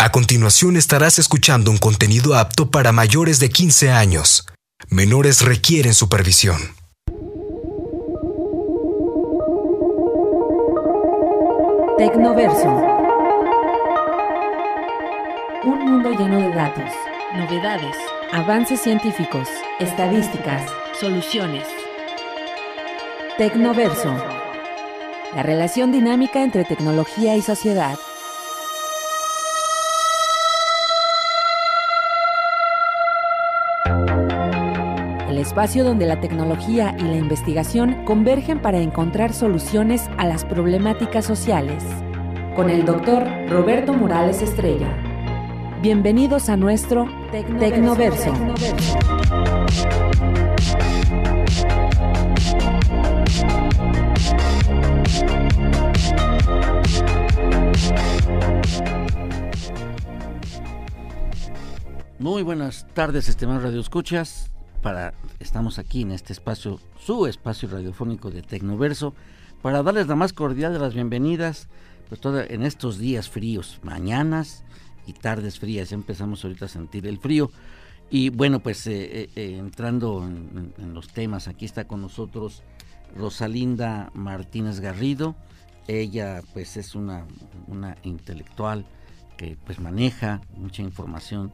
[0.00, 4.46] A continuación estarás escuchando un contenido apto para mayores de 15 años.
[4.90, 6.56] Menores requieren supervisión.
[11.98, 12.68] Tecnoverso.
[15.64, 16.92] Un mundo lleno de datos,
[17.34, 17.96] novedades,
[18.32, 19.48] avances científicos,
[19.80, 20.70] estadísticas,
[21.00, 21.64] soluciones.
[23.36, 24.16] Tecnoverso.
[25.34, 27.98] La relación dinámica entre tecnología y sociedad.
[35.38, 41.84] Espacio donde la tecnología y la investigación convergen para encontrar soluciones a las problemáticas sociales.
[42.56, 44.88] Con el doctor Roberto Morales Estrella.
[45.80, 48.34] Bienvenidos a nuestro Tecnoverso.
[62.18, 64.47] Muy buenas tardes, estimados radioescuchas.
[64.82, 69.14] Para, estamos aquí en este espacio, su espacio radiofónico de Tecnoverso,
[69.60, 71.68] para darles la más cordial de las bienvenidas
[72.08, 74.64] pues todo, en estos días fríos, mañanas
[75.06, 75.90] y tardes frías.
[75.90, 77.50] Ya empezamos ahorita a sentir el frío.
[78.10, 82.62] Y bueno, pues eh, eh, eh, entrando en, en, los temas, aquí está con nosotros
[83.14, 85.36] Rosalinda Martínez Garrido.
[85.86, 87.26] Ella pues es una,
[87.66, 88.86] una intelectual
[89.36, 91.52] que pues maneja mucha información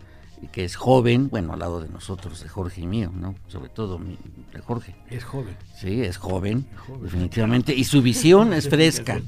[0.52, 3.34] que es joven, bueno, al lado de nosotros, de Jorge y mío, ¿no?
[3.48, 4.94] Sobre todo de Jorge.
[5.10, 5.56] Es joven.
[5.76, 7.02] Sí, es joven, es joven.
[7.02, 7.74] definitivamente.
[7.74, 9.20] Y su visión es fresca.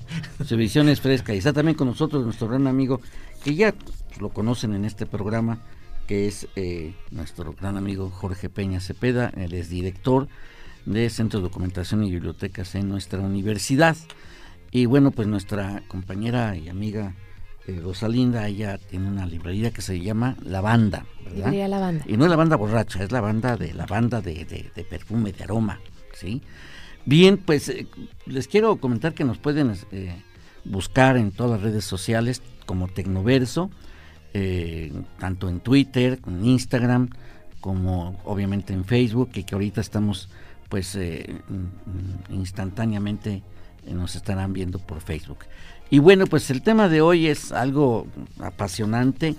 [0.44, 1.34] su visión es fresca.
[1.34, 3.00] Y está también con nosotros nuestro gran amigo,
[3.42, 3.74] que ya
[4.20, 5.58] lo conocen en este programa,
[6.06, 9.30] que es eh, nuestro gran amigo Jorge Peña Cepeda.
[9.36, 10.28] Él es director
[10.84, 13.96] de Centro de Documentación y Bibliotecas en nuestra universidad.
[14.70, 17.14] Y bueno, pues nuestra compañera y amiga
[17.66, 21.36] eh, Rosalinda, ella tiene una librería que se llama La Banda, ¿verdad?
[21.36, 22.04] Librería La Banda.
[22.06, 24.84] Y no es la banda borracha, es la banda de la banda de, de, de
[24.84, 25.80] perfume, de aroma,
[26.12, 26.42] ¿sí?
[27.06, 27.86] Bien, pues eh,
[28.26, 30.20] les quiero comentar que nos pueden eh,
[30.64, 33.70] buscar en todas las redes sociales como Tecnoverso,
[34.34, 37.10] eh, tanto en Twitter, en Instagram,
[37.60, 40.28] como obviamente en Facebook, y que ahorita estamos
[40.68, 40.98] pues
[42.28, 43.44] instantáneamente
[43.88, 45.38] nos estarán viendo por Facebook.
[45.88, 48.06] Y bueno, pues el tema de hoy es algo
[48.40, 49.36] apasionante,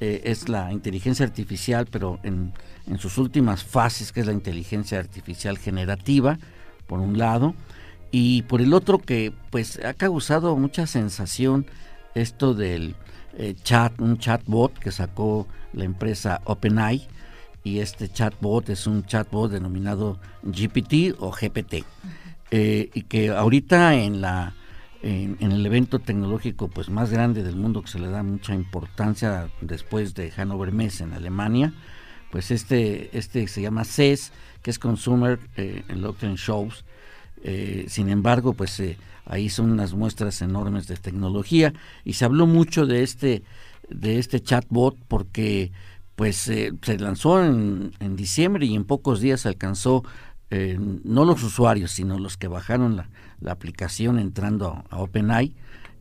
[0.00, 2.52] eh, es la inteligencia artificial, pero en,
[2.86, 6.38] en, sus últimas fases, que es la inteligencia artificial generativa,
[6.86, 7.54] por un lado,
[8.10, 11.66] y por el otro que pues ha causado mucha sensación
[12.14, 12.94] esto del
[13.36, 17.06] eh, chat, un chatbot que sacó la empresa OpenAI,
[17.64, 21.84] y este chatbot es un chatbot denominado GPT o GPT,
[22.50, 24.54] eh, y que ahorita en la
[25.02, 29.48] en, el evento tecnológico pues más grande del mundo que se le da mucha importancia
[29.60, 31.72] después de Hannover Messe en Alemania
[32.30, 34.32] pues este este se llama CES
[34.62, 36.84] que es Consumer eh, Electronic Shows.
[37.42, 41.72] Eh, sin embargo pues eh, ahí son unas muestras enormes de tecnología.
[42.04, 43.42] Y se habló mucho de este
[43.88, 45.72] de este chatbot porque
[46.16, 50.02] pues se lanzó en, en, diciembre y en pocos días alcanzó
[50.50, 53.08] eh, no los usuarios, sino los que bajaron la,
[53.50, 55.54] aplicación entrando a, OpenAI,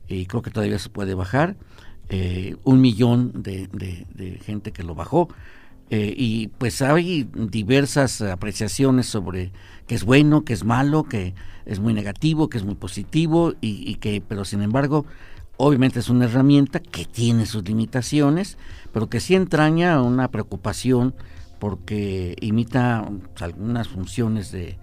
[0.07, 1.57] y creo que todavía se puede bajar,
[2.09, 5.27] eh, un millón de, gente que lo bajó.
[5.89, 9.51] Eh, y pues hay diversas apreciaciones sobre
[9.87, 11.33] que es bueno, que es malo, que
[11.65, 15.05] es muy negativo, que es muy positivo, y que, pero sin embargo,
[15.57, 18.57] obviamente es una herramienta que tiene sus limitaciones,
[18.93, 21.13] pero que sí entraña una preocupación
[21.59, 24.77] porque imita pues, algunas funciones de,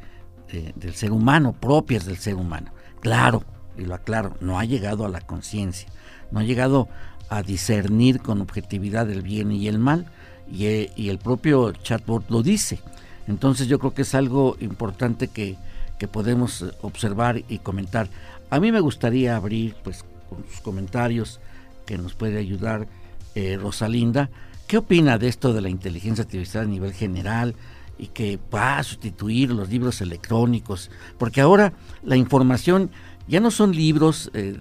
[0.50, 2.72] de, del ser humano, propias del ser humano.
[3.00, 3.44] Claro,
[3.76, 5.88] y lo aclaro, no ha llegado a la conciencia,
[6.30, 6.88] no ha llegado
[7.28, 10.06] a discernir con objetividad el bien y el mal,
[10.50, 12.78] y, y, el propio chatbot lo dice.
[13.26, 15.56] Entonces yo creo que es algo importante que,
[15.98, 18.08] que podemos observar y comentar.
[18.50, 21.40] A mí me gustaría abrir pues con sus comentarios
[21.86, 22.86] que nos puede ayudar
[23.34, 24.31] eh, Rosalinda,
[24.66, 27.55] ¿Qué opina de esto de la inteligencia artificial a nivel general
[27.99, 30.90] y que va a sustituir los libros electrónicos?
[31.19, 32.90] Porque ahora la información
[33.28, 34.56] ya no son libros, eh,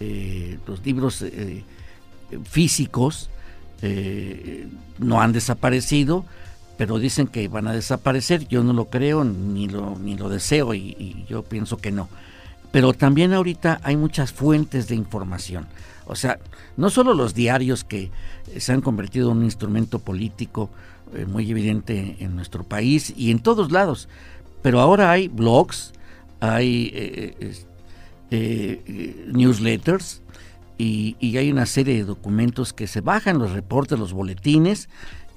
[0.00, 1.64] eh, los libros eh,
[2.44, 3.30] físicos
[4.98, 6.24] no han desaparecido,
[6.78, 8.46] pero dicen que van a desaparecer.
[8.46, 12.08] Yo no lo creo ni lo, ni lo deseo y, y yo pienso que no.
[12.70, 15.66] Pero también ahorita hay muchas fuentes de información.
[16.12, 16.38] O sea,
[16.76, 18.10] no solo los diarios que
[18.58, 20.70] se han convertido en un instrumento político
[21.14, 24.08] eh, muy evidente en nuestro país y en todos lados,
[24.62, 25.92] pero ahora hay blogs,
[26.40, 27.54] hay eh,
[28.30, 30.22] eh, newsletters,
[30.78, 34.88] y, hay una serie de documentos que se bajan, los reportes, los boletines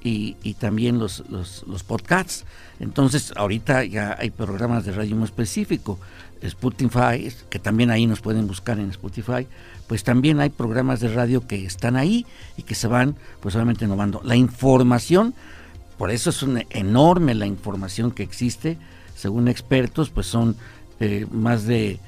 [0.05, 2.45] y, también los, los, podcasts.
[2.79, 5.99] Entonces, ahorita ya hay programas de radio muy específico.
[6.41, 9.47] Spotify, que también ahí nos pueden buscar en Spotify,
[9.87, 12.25] pues también hay programas de radio que están ahí
[12.55, 14.21] y que se van, pues obviamente innovando.
[14.23, 15.33] La información,
[15.97, 18.77] por eso es una enorme la información que existe,
[19.15, 20.55] según expertos, pues son
[20.99, 21.99] eh, más de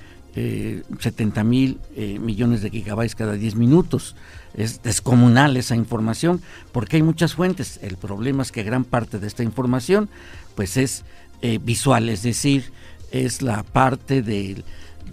[0.99, 4.15] 70 eh, mil eh, millones de gigabytes cada 10 minutos.
[4.53, 6.41] Es descomunal esa información
[6.71, 7.79] porque hay muchas fuentes.
[7.81, 10.09] El problema es que gran parte de esta información
[10.55, 11.03] pues es
[11.41, 12.71] eh, visual, es decir,
[13.11, 14.63] es la parte de,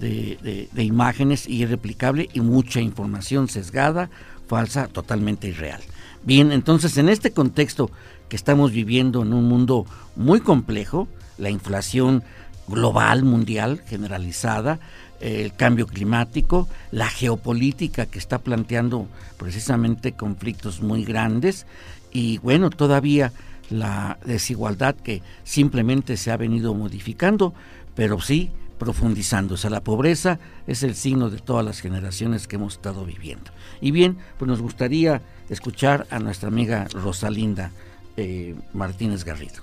[0.01, 4.09] de, de, imágenes irreplicable y mucha información sesgada,
[4.49, 5.83] falsa, totalmente irreal.
[6.25, 7.91] Bien, entonces en este contexto
[8.31, 9.85] que estamos viviendo en un mundo
[10.17, 11.07] muy complejo,
[11.37, 12.25] la inflación
[12.67, 14.81] global, mundial, generalizada,
[15.25, 21.67] el cambio climático, la geopolítica que está planteando precisamente conflictos muy grandes
[22.13, 23.33] y bueno, todavía
[23.71, 27.55] la desigualdad que simplemente se ha venido modificando,
[27.95, 29.55] pero sí profundizando.
[29.55, 33.51] O sea, la pobreza es el signo de todas las generaciones que hemos estado viviendo.
[33.81, 37.71] Y bien, pues nos gustaría escuchar a nuestra amiga Rosalinda
[38.19, 39.63] eh, Martínez Garrido.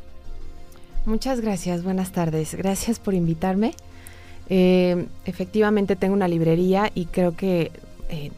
[1.06, 2.56] Muchas gracias, buenas tardes.
[2.56, 3.76] Gracias por invitarme.
[4.54, 7.72] Eh, efectivamente tengo una librería y creo que
[8.10, 8.32] eh,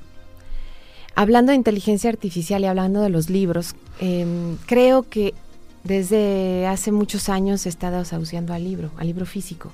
[1.15, 5.33] hablando de inteligencia artificial y hablando de los libros, em, creo que
[5.83, 9.71] desde hace muchos años he estado asociando al libro, al libro físico.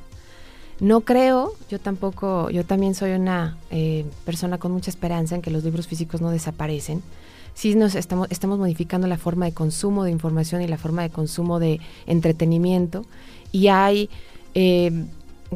[0.79, 5.51] No creo, yo tampoco, yo también soy una eh, persona con mucha esperanza en que
[5.51, 7.03] los libros físicos no desaparecen.
[7.53, 11.09] Sí nos estamos, estamos modificando la forma de consumo de información y la forma de
[11.09, 13.05] consumo de entretenimiento
[13.51, 14.09] y hay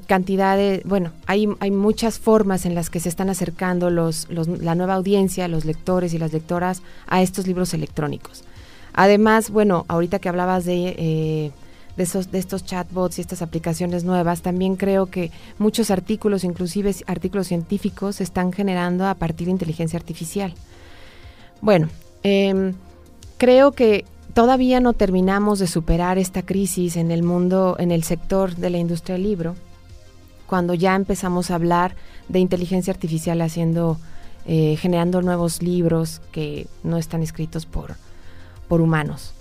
[0.02, 4.76] cantidad de, bueno, hay, hay muchas formas en las que se están acercando los, la
[4.76, 8.44] nueva audiencia, los lectores y las lectoras a estos libros electrónicos.
[8.94, 11.52] Además, bueno, ahorita que hablabas de, eh,
[11.96, 16.96] de, esos, de estos chatbots y estas aplicaciones nuevas, también creo que muchos artículos, inclusive
[17.06, 20.54] artículos científicos, se están generando a partir de inteligencia artificial.
[21.62, 21.90] Bueno,
[22.24, 22.74] em,
[23.38, 28.56] creo que todavía no terminamos de superar esta crisis en el mundo, en el sector
[28.56, 29.56] de la industria del libro
[30.48, 31.96] cuando ya empezamos a hablar
[32.30, 33.98] de inteligencia artificial haciendo,
[34.46, 37.96] eh, generando nuevos libros que no están escritos por,
[38.68, 39.34] por humanos.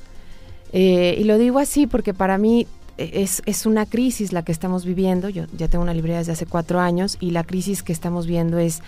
[0.72, 2.66] Eh, y lo digo así porque para mí
[2.98, 5.28] eh, es, una crisis la que estamos viviendo.
[5.28, 8.58] Yo ya tengo una librería desde hace cuatro años y la crisis que estamos viendo
[8.58, 8.80] es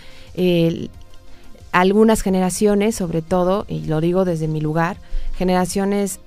[1.73, 4.97] algunas generaciones, sobre todo, y lo digo desde mi lugar,
[5.37, 6.21] generaciones,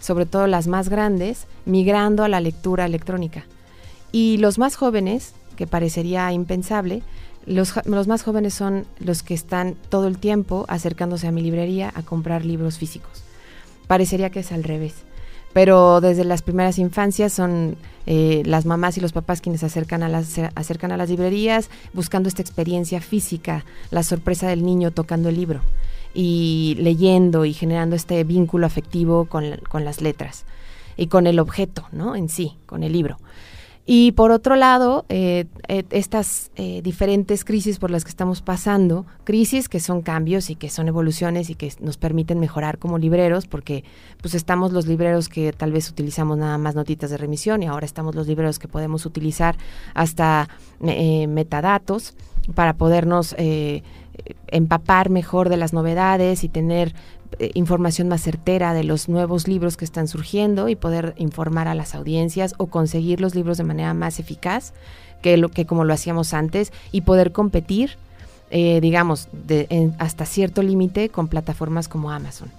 [0.00, 3.44] sobre todo las más grandes, migrando a la lectura electrónica.
[4.14, 7.02] Y los más jóvenes, que parecería impensable,
[7.46, 11.92] los, los, más jóvenes son los que están todo el tiempo acercándose a mi librería
[11.96, 13.24] a comprar libros físicos.
[13.88, 14.94] Parecería que es al revés.
[15.52, 17.76] Pero desde las primeras infancias son
[18.06, 22.28] eh, las mamás y los papás quienes acercan a las, acercan a las librerías buscando
[22.28, 25.60] esta experiencia física, la sorpresa del niño tocando el libro
[26.14, 30.44] y leyendo y generando este vínculo afectivo con, con las letras
[30.96, 32.14] y con el objeto, ¿no?
[32.14, 33.18] En sí, con el libro.
[33.86, 39.04] Y por otro lado, eh, eh, estas eh, diferentes crisis por las que estamos pasando,
[39.24, 43.46] crisis que son cambios y que son evoluciones y que nos permiten mejorar como libreros,
[43.46, 43.84] porque
[44.22, 47.84] pues estamos los libreros que tal vez utilizamos nada más notitas de remisión y ahora
[47.84, 49.56] estamos los libreros que podemos utilizar
[49.92, 50.48] hasta
[50.80, 52.14] metadatos
[52.54, 53.34] para podernos
[54.48, 56.94] empapar mejor de las novedades y tener
[57.38, 61.74] eh, información más certera de los nuevos libros que están surgiendo y poder informar a
[61.74, 64.72] las audiencias o conseguir los libros de manera más eficaz
[65.22, 67.96] que, lo, que como lo hacíamos antes y poder competir,
[68.50, 72.50] eh, digamos, de, hasta cierto límite con plataformas como Amazon.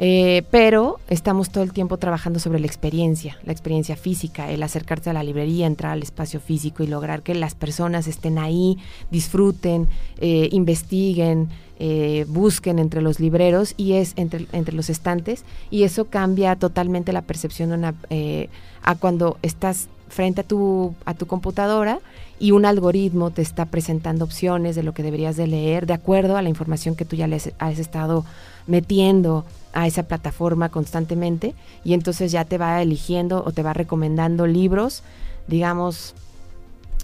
[0.00, 5.10] Eh, pero estamos todo el tiempo trabajando sobre la experiencia, la experiencia física, el acercarse
[5.10, 8.78] a la librería, entrar al espacio físico y lograr que las personas estén ahí,
[9.10, 9.88] disfruten,
[10.20, 11.48] eh, investiguen,
[11.80, 15.44] eh, busquen entre los libreros y es entre, entre los estantes.
[15.68, 22.00] Y eso cambia totalmente la percepción a cuando estás frente a tu, a tu computadora
[22.40, 26.36] y un algoritmo te está presentando opciones de lo que deberías de leer de acuerdo
[26.36, 28.24] a la información que tú ya les has estado
[28.66, 34.46] metiendo a esa plataforma constantemente y entonces ya te va eligiendo o te va recomendando
[34.46, 35.02] libros,
[35.46, 36.14] digamos,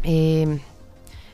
[0.02, 0.60] eh,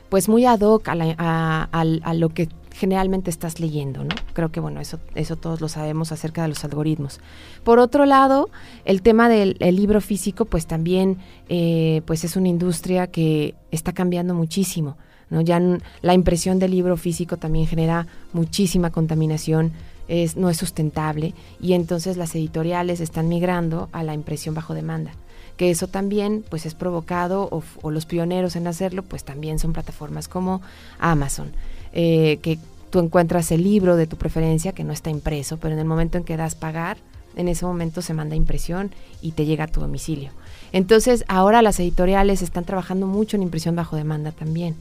[0.09, 4.15] pues muy ad hoc a, lo que generalmente estás leyendo, ¿no?
[4.33, 7.19] Creo que bueno, eso, eso todos lo sabemos acerca de los algoritmos.
[7.63, 8.49] Por otro lado,
[8.85, 14.33] el tema del libro físico, pues también eh, pues es una industria que está cambiando
[14.33, 14.97] muchísimo.
[15.29, 15.41] ¿no?
[15.41, 15.61] Ya
[16.01, 19.71] la impresión del libro físico también genera muchísima contaminación,
[20.07, 25.11] es, no es sustentable y entonces las editoriales están migrando a la impresión bajo demanda
[25.57, 27.49] que eso también pues es provocado
[27.81, 30.61] o, los pioneros en hacerlo pues también son plataformas como
[30.99, 31.51] Amazon
[31.93, 32.57] eh, que
[32.89, 36.17] tú encuentras el libro de tu preferencia que no está impreso pero en el momento
[36.17, 36.97] en que das pagar
[37.35, 38.91] en ese momento se manda impresión
[39.21, 40.31] y te llega a tu domicilio.
[40.73, 44.75] Entonces ahora las editoriales están trabajando mucho en impresión bajo demanda también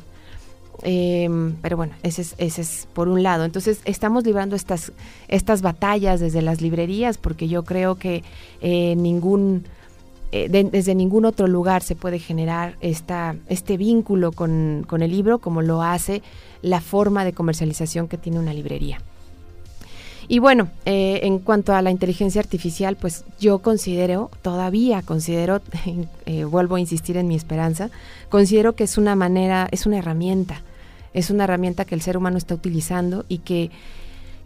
[0.82, 3.44] Em, pero bueno, ese es, ese es por un lado.
[3.44, 4.92] Entonces estamos librando estas,
[5.62, 8.22] batallas desde las librerías porque yo creo que
[8.60, 9.64] eh, ningún,
[10.32, 15.38] eh, desde ningún otro lugar se puede generar esta, este vínculo con, con el libro
[15.38, 16.22] como lo hace
[16.62, 19.00] la forma de comercialización que tiene una librería.
[20.28, 25.60] Y bueno, eh, en cuanto a la inteligencia artificial, pues yo considero, todavía considero,
[26.48, 27.90] vuelvo a insistir en mi esperanza,
[28.28, 30.62] considero que es una manera, es una herramienta
[31.14, 33.70] es una herramienta que el ser humano está utilizando y que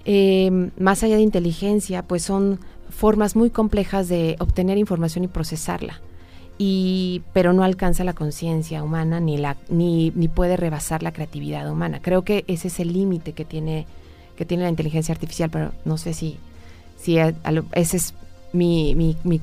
[0.05, 6.01] eh, más allá de inteligencia, pues son formas muy complejas de obtener información y procesarla.
[6.57, 11.71] Y, pero no alcanza la conciencia humana ni, la, ni, ni puede rebasar la creatividad
[11.71, 12.01] humana.
[12.01, 13.87] Creo que ese es el límite que tiene,
[14.37, 16.39] que tiene la inteligencia artificial, pero no sé si,
[16.97, 17.35] si esa
[17.75, 18.15] es
[18.53, 19.41] mi, mi, mi,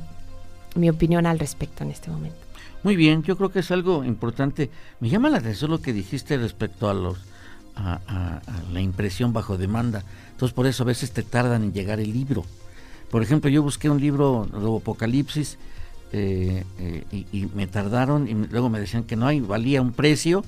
[0.75, 2.40] mi opinión al respecto en este momento.
[2.83, 4.69] Muy bien, yo creo que es algo importante.
[4.99, 7.17] Me llama la atención lo que dijiste respecto a los
[8.71, 10.03] la impresión bajo demanda.
[10.31, 12.43] Entonces por eso a veces te tardan en llegar el libro.
[13.09, 15.57] Por ejemplo, yo busqué un libro, de Apocalipsis,
[16.13, 20.43] eh, eh, y, me tardaron y luego me decían que no hay, valía un precio,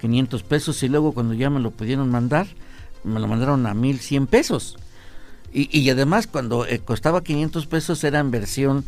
[0.00, 2.46] 500 pesos, y luego cuando ya me lo pudieron mandar,
[3.04, 4.76] me lo mandaron a 1100 pesos.
[5.52, 8.84] Y, y además cuando eh, costaba 500 pesos era en versión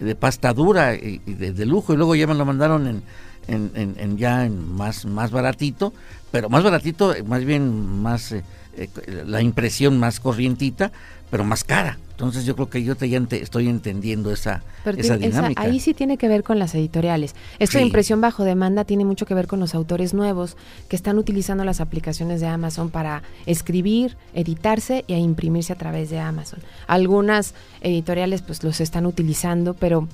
[0.00, 3.02] de pasta dura y, de, lujo y luego ya me lo mandaron en,
[3.48, 5.92] en, en, ya en más, más baratito,
[6.30, 8.42] pero más baratito, más bien más eh,
[8.76, 8.88] eh,
[9.26, 10.92] la impresión más corrientita,
[11.30, 11.98] pero más cara.
[12.18, 15.62] Entonces yo creo que yo te, ya estoy entendiendo esa, esa dinámica.
[15.62, 17.36] ahí sí tiene que ver con las editoriales.
[17.60, 20.56] Esta impresión bajo demanda tiene mucho que ver con los autores nuevos
[20.88, 26.18] que están utilizando las aplicaciones de Amazon para escribir, editarse e imprimirse a través de
[26.18, 26.58] Amazon.
[26.88, 30.08] Algunas editoriales pues los están utilizando, pero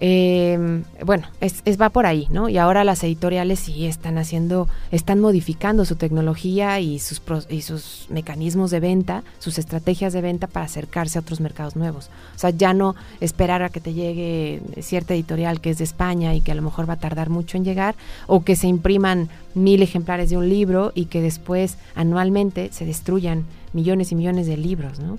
[0.00, 2.48] eh, bueno, es, va por ahí, ¿no?
[2.48, 8.06] Y ahora las editoriales sí están haciendo, están modificando su tecnología y sus, y sus
[8.08, 12.10] mecanismos de venta, sus estrategias de venta para acercarse a otros mercados nuevos.
[12.36, 16.32] O sea, ya no esperar a que te llegue cierta editorial que es de España
[16.32, 17.96] y que a lo mejor va a tardar mucho en llegar,
[18.28, 23.46] o que se impriman mil ejemplares de un libro y que después anualmente se destruyan
[23.72, 25.18] millones y millones de libros, ¿no?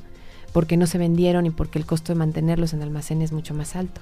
[0.53, 3.75] Porque no se vendieron y porque el costo de mantenerlos en almacén es mucho más
[3.75, 3.99] alto.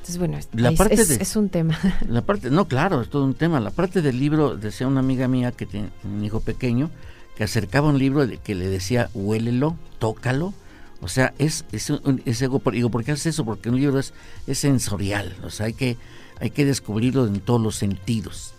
[0.00, 1.78] Entonces, bueno, la parte es, un tema.
[2.08, 3.60] La parte, no, claro, es todo un tema.
[3.60, 6.90] La parte del libro, decía una amiga mía que tiene un hijo pequeño,
[7.36, 10.54] que acercaba un libro que le decía, huélelo, tócalo.
[11.02, 11.92] O sea, es, es,
[12.24, 13.44] es algo, digo, ¿por qué haces eso?
[13.44, 14.14] Porque un libro es,
[14.46, 15.98] es sensorial, o sea, hay que,
[16.40, 18.54] hay que descubrirlo en todos los sentidos.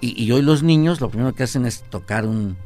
[0.00, 2.56] Y, y hoy los niños lo primero que hacen es tocar un,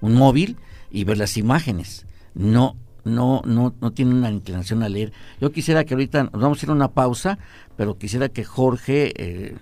[0.00, 0.56] un móvil
[0.90, 2.06] y ver las imágenes.
[2.34, 2.76] No,
[3.08, 5.12] no, no, no tiene una inclinación a leer.
[5.40, 7.38] Yo quisiera que ahorita nos vamos a ir a una pausa,
[7.76, 9.56] pero quisiera que Jorge, eh,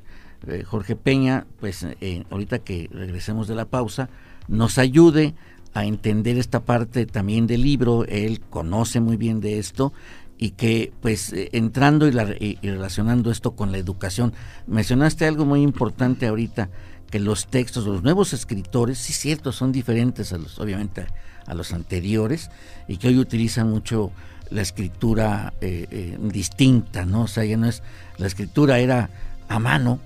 [0.46, 4.08] eh, Jorge Peña, pues eh, ahorita que regresemos de la pausa,
[4.48, 5.34] nos ayude
[5.74, 8.04] a entender esta parte también del libro.
[8.04, 9.92] Él conoce muy bien de esto
[10.38, 14.32] y que pues entrando y, y, relacionando esto con la educación,
[14.66, 16.70] mencionaste algo muy importante ahorita,
[17.10, 21.06] que los textos, los nuevos escritores, sí cierto, son diferentes a los, obviamente,
[21.46, 22.50] a los anteriores
[22.88, 24.12] y que hoy utilizan mucho
[24.50, 27.22] la escritura eh, eh, distinta, ¿no?
[27.22, 27.82] O sea, ya no es,
[28.18, 29.10] la escritura era
[29.48, 29.98] a mano,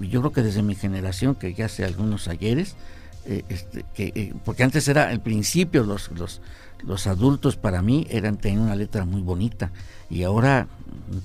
[0.00, 2.76] y yo creo que desde mi generación, que ya hace algunos ayeres,
[3.26, 6.40] eh, este, que, porque antes era el principio, los, los,
[6.82, 9.70] los adultos para mí eran tener una letra muy bonita,
[10.10, 10.66] y ahora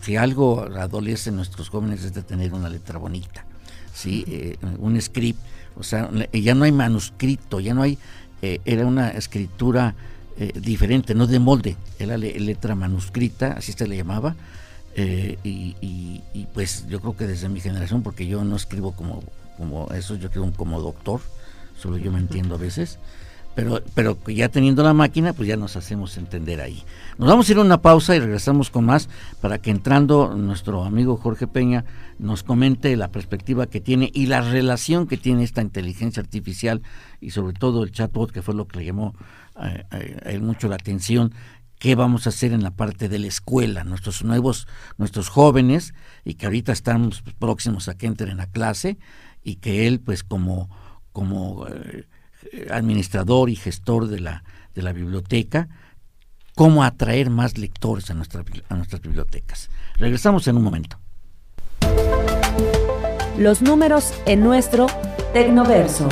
[0.01, 3.45] si algo adolece nuestros jóvenes es de tener una letra bonita,
[3.93, 4.57] ¿sí?
[4.79, 5.39] un script,
[5.77, 7.97] o sea, ya no hay manuscrito, ya no hay
[8.41, 9.95] eh, era una escritura
[10.37, 14.35] eh, diferente, no de molde, era letra manuscrita, así se le llamaba,
[14.95, 19.21] eh, y, pues yo creo que desde mi generación, porque yo no escribo como,
[19.57, 21.21] como eso, yo escribo como doctor,
[21.77, 22.99] solo yo me entiendo a veces,
[23.55, 26.83] pero, pero ya teniendo la máquina, pues ya nos hacemos entender ahí.
[27.17, 29.09] Nos vamos a ir a una pausa y regresamos con más
[29.41, 31.83] para que entrando nuestro amigo Jorge Peña
[32.19, 36.81] nos comente la perspectiva que tiene y la relación que tiene esta inteligencia artificial
[37.19, 39.15] y sobre todo el chatbot, que fue lo que le llamó
[39.61, 41.33] eh, eh, mucho la atención,
[41.79, 46.35] qué vamos a hacer en la parte de la escuela, nuestros nuevos, nuestros jóvenes, y
[46.35, 48.97] que ahorita estamos próximos a que entren a clase,
[49.43, 50.69] y que él, pues como
[51.11, 52.05] como eh,
[52.71, 54.43] administrador y gestor de la,
[54.75, 55.67] de la biblioteca,
[56.55, 59.69] cómo atraer más lectores a, a nuestras bibliotecas.
[59.95, 60.99] Regresamos en un momento.
[63.37, 64.87] Los números en nuestro
[65.33, 66.09] Tecnoverso.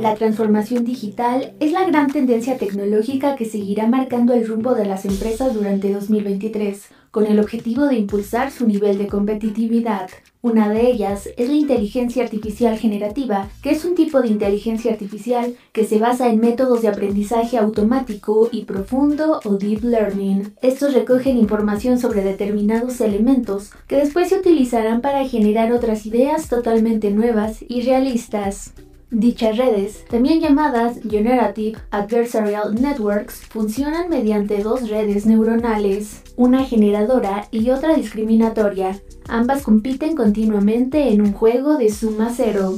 [0.00, 5.04] La transformación digital es la gran tendencia tecnológica que seguirá marcando el rumbo de las
[5.04, 10.08] empresas durante 2023, con el objetivo de impulsar su nivel de competitividad.
[10.40, 15.56] Una de ellas es la inteligencia artificial generativa, que es un tipo de inteligencia artificial
[15.72, 20.54] que se basa en métodos de aprendizaje automático y profundo o deep learning.
[20.62, 27.10] Estos recogen información sobre determinados elementos que después se utilizarán para generar otras ideas totalmente
[27.10, 28.74] nuevas y realistas.
[29.10, 37.70] Dichas redes, también llamadas Generative Adversarial Networks, funcionan mediante dos redes neuronales, una generadora y
[37.70, 39.00] otra discriminatoria.
[39.26, 42.74] Ambas compiten continuamente en un juego de suma cero.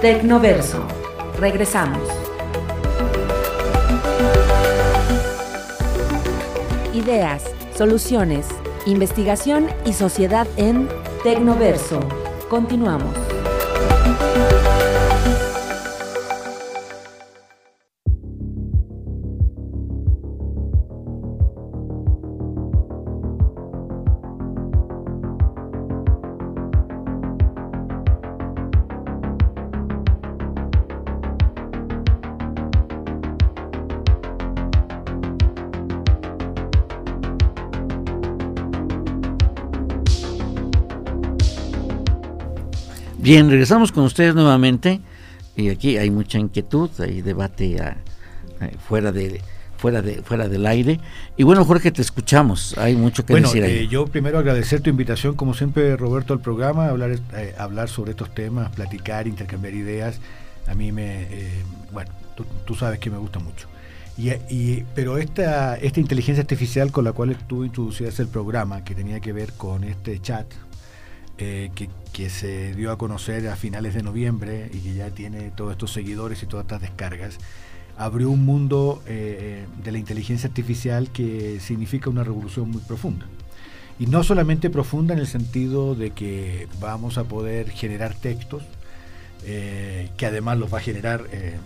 [0.00, 0.82] Tecnoverso.
[1.38, 2.08] Regresamos.
[6.94, 7.44] Ideas,
[7.76, 8.46] soluciones,
[8.86, 10.88] investigación y sociedad en
[11.28, 12.00] Tecnoverso.
[12.48, 13.14] Continuamos.
[43.28, 45.02] Bien, regresamos con ustedes nuevamente
[45.54, 47.98] y aquí hay mucha inquietud, hay debate ah,
[48.62, 49.42] eh, fuera de
[49.76, 50.98] fuera de fuera del aire
[51.36, 53.80] y bueno Jorge te escuchamos, hay mucho que decir ahí.
[53.80, 58.12] Eh, yo primero agradecer tu invitación como siempre Roberto al programa, hablar eh, hablar sobre
[58.12, 60.20] estos temas, platicar, intercambiar ideas,
[60.66, 61.26] a mí me
[61.92, 62.10] bueno
[62.64, 63.68] tú, sabes que me gusta mucho.
[64.16, 69.20] Y, pero esta, esta inteligencia artificial con la cual tú introducías el programa, que tenía
[69.20, 70.46] que ver con este chat,
[71.36, 75.72] que, que se dio a conocer a finales de noviembre y que ya tiene todos
[75.72, 77.38] estos seguidores y todas estas descargas,
[77.96, 83.26] abrió un mundo eh, de la inteligencia artificial que significa una revolución muy profunda.
[83.98, 88.62] Y no solamente profunda en el sentido de que vamos a poder generar textos,
[89.44, 91.58] eh, que además los va a generar, eh,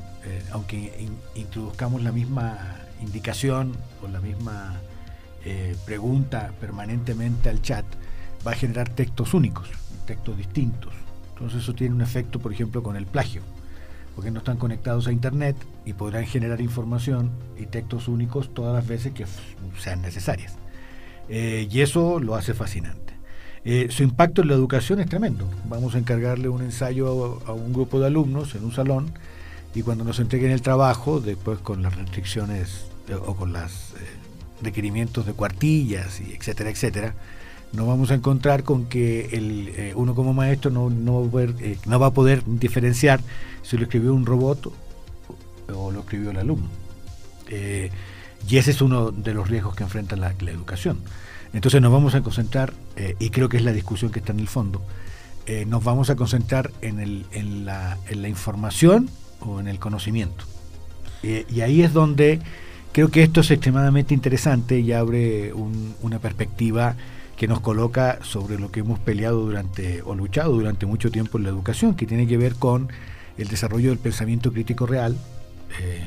[0.53, 4.81] aunque introduzcamos la misma indicación o la misma
[5.85, 7.85] pregunta permanentemente al chat,
[8.47, 9.69] va a generar textos únicos
[10.07, 10.93] textos distintos.
[11.35, 13.43] Entonces eso tiene un efecto, por ejemplo, con el plagio,
[14.15, 18.87] porque no están conectados a Internet y podrán generar información y textos únicos todas las
[18.87, 19.25] veces que
[19.79, 20.55] sean necesarias.
[21.29, 23.15] Eh, y eso lo hace fascinante.
[23.65, 25.49] Eh, su impacto en la educación es tremendo.
[25.69, 29.13] Vamos a encargarle un ensayo a, un grupo de alumnos en un salón
[29.75, 33.95] y cuando nos entreguen el trabajo, después con las restricciones eh, o con los
[34.61, 37.15] requerimientos de cuartillas y etcétera, etcétera,
[37.73, 42.07] nos vamos a encontrar con que el, eh, uno como maestro no, eh, no, va
[42.09, 43.21] a poder diferenciar
[43.63, 44.73] si lo escribió un robot
[45.75, 46.69] o, lo escribió el alumno.
[47.49, 47.91] Eh,
[48.49, 50.99] y ese es uno de los riesgos que enfrenta la, educación.
[51.55, 52.73] Entonces nos vamos a concentrar,
[53.19, 54.83] y creo que es la discusión que está en el fondo,
[55.67, 60.45] nos vamos a concentrar en, el, en, la, en, la, información o en el conocimiento.
[61.23, 62.41] y ahí es donde
[62.93, 66.97] creo que esto es extremadamente interesante y abre una perspectiva
[67.43, 71.43] que nos coloca sobre lo que hemos peleado durante o luchado durante mucho tiempo en
[71.43, 72.89] la educación, que tiene que ver con
[73.37, 75.17] el desarrollo del pensamiento crítico real,
[75.81, 76.05] eh,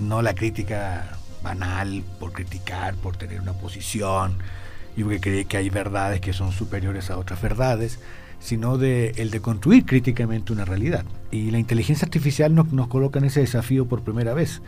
[0.00, 4.38] no la crítica banal por criticar, por tener una posición
[4.96, 8.00] y porque cree que hay verdades que son superiores a otras verdades,
[8.40, 11.04] sino el de construir críticamente una realidad.
[11.30, 14.62] Y la inteligencia artificial nos coloca en ese desafío por primera vez.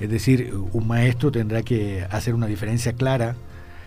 [0.00, 3.36] Es decir, un maestro tendrá que hacer una diferencia clara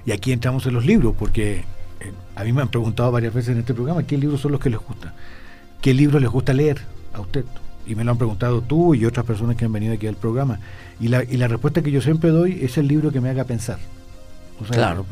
[0.06, 1.64] y aquí entramos en los libros, porque
[2.00, 4.62] eh, a mí me han preguntado varias veces en este programa qué libros son los
[4.62, 5.14] que les gusta.
[5.82, 6.80] ¿Qué libros les gusta leer
[7.14, 7.46] a usted?
[7.86, 10.60] Y me lo han preguntado tú y otras personas que han venido aquí al programa.
[11.00, 13.44] Y la, y la respuesta que yo siempre doy es el libro que me haga
[13.44, 13.80] pensar.
[14.70, 15.06] claro.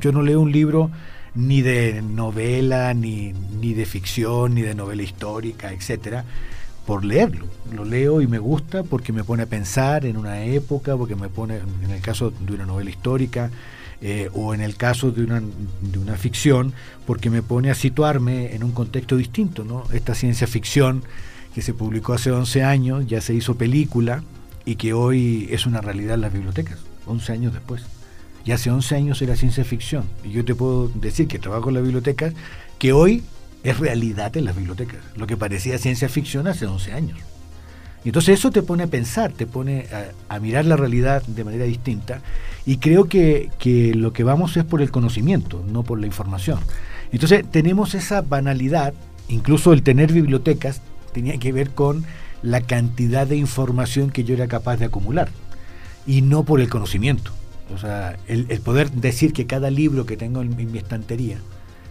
[0.00, 0.90] Yo, no leo un libro
[1.34, 6.24] ni de novela, ni, ni de ficción, ni de novela histórica, etcétera,
[6.86, 7.46] por leerlo.
[7.74, 11.28] Lo leo y me gusta porque me pone a pensar en una época, porque me
[11.28, 13.50] pone, en el caso de una novela histórica,
[14.02, 16.72] eh, o en el caso de una, de una ficción,
[17.06, 19.64] porque me pone a situarme en un contexto distinto.
[19.64, 19.84] ¿no?
[19.92, 21.02] Esta ciencia ficción
[21.54, 24.22] que se publicó hace 11 años, ya se hizo película
[24.64, 27.82] y que hoy es una realidad en las bibliotecas, 11 años después.
[28.44, 30.04] y hace 11 años era ciencia ficción.
[30.24, 32.32] Y yo te puedo decir que trabajo en la biblioteca,
[32.78, 33.22] que hoy
[33.62, 37.18] es realidad en las bibliotecas, lo que parecía ciencia ficción hace 11 años.
[38.04, 39.86] Y entonces eso te pone a pensar, te pone
[40.28, 42.22] a, mirar la realidad de manera distinta
[42.64, 46.60] y creo que, que, lo que vamos es por el conocimiento, no por la información.
[47.12, 48.94] Entonces tenemos esa banalidad,
[49.28, 50.80] incluso el tener bibliotecas
[51.12, 52.04] tenía que ver con
[52.42, 55.28] la cantidad de información que yo era capaz de acumular
[56.06, 57.32] y no por el conocimiento.
[57.74, 61.38] O sea, el, poder decir que cada libro que tengo en, mi estantería,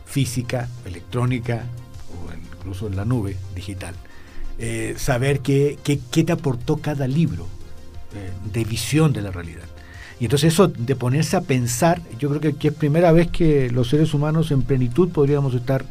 [0.05, 1.63] física, electrónica
[2.11, 3.95] o incluso en la nube digital,
[4.59, 7.47] eh, saber qué, qué, te aportó cada libro
[8.13, 9.65] eh, de visión de la realidad.
[10.19, 13.71] Y entonces eso de ponerse a pensar, yo creo que, que, es primera vez que
[13.71, 15.85] los seres humanos en plenitud podríamos estar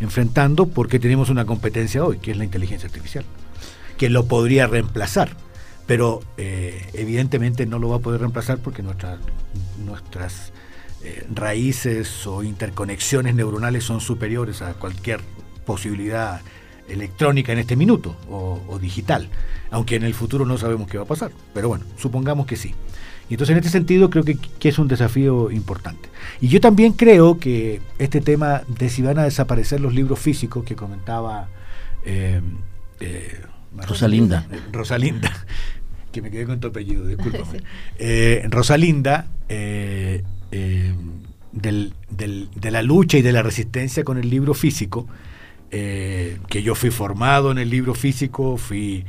[0.00, 3.24] enfrentando porque tenemos una competencia hoy, que es la inteligencia artificial,
[3.96, 5.34] que lo podría reemplazar
[5.90, 10.52] pero eh, evidentemente no lo va a poder reemplazar porque nuestras
[11.02, 15.18] eh, raíces o interconexiones neuronales son superiores a cualquier
[15.66, 16.42] posibilidad
[16.90, 19.28] electrónica en este minuto o, digital,
[19.70, 22.74] aunque en el futuro no sabemos qué va a pasar, pero bueno, supongamos que sí.
[23.28, 26.08] Y entonces en este sentido creo que, es un desafío importante.
[26.40, 30.64] Y yo también creo que este tema de si van a desaparecer los libros físicos
[30.64, 31.48] que comentaba
[32.04, 32.40] eh,
[33.76, 34.46] Rosalinda.
[34.72, 35.30] Rosalinda
[36.12, 37.62] que me quedé con tu apellido, discúlpame.
[37.98, 40.94] Eh, Rosalinda, eh, eh,
[41.52, 45.06] de la lucha y de la resistencia con el libro físico,
[45.70, 49.04] que yo fui formado en el libro físico, fui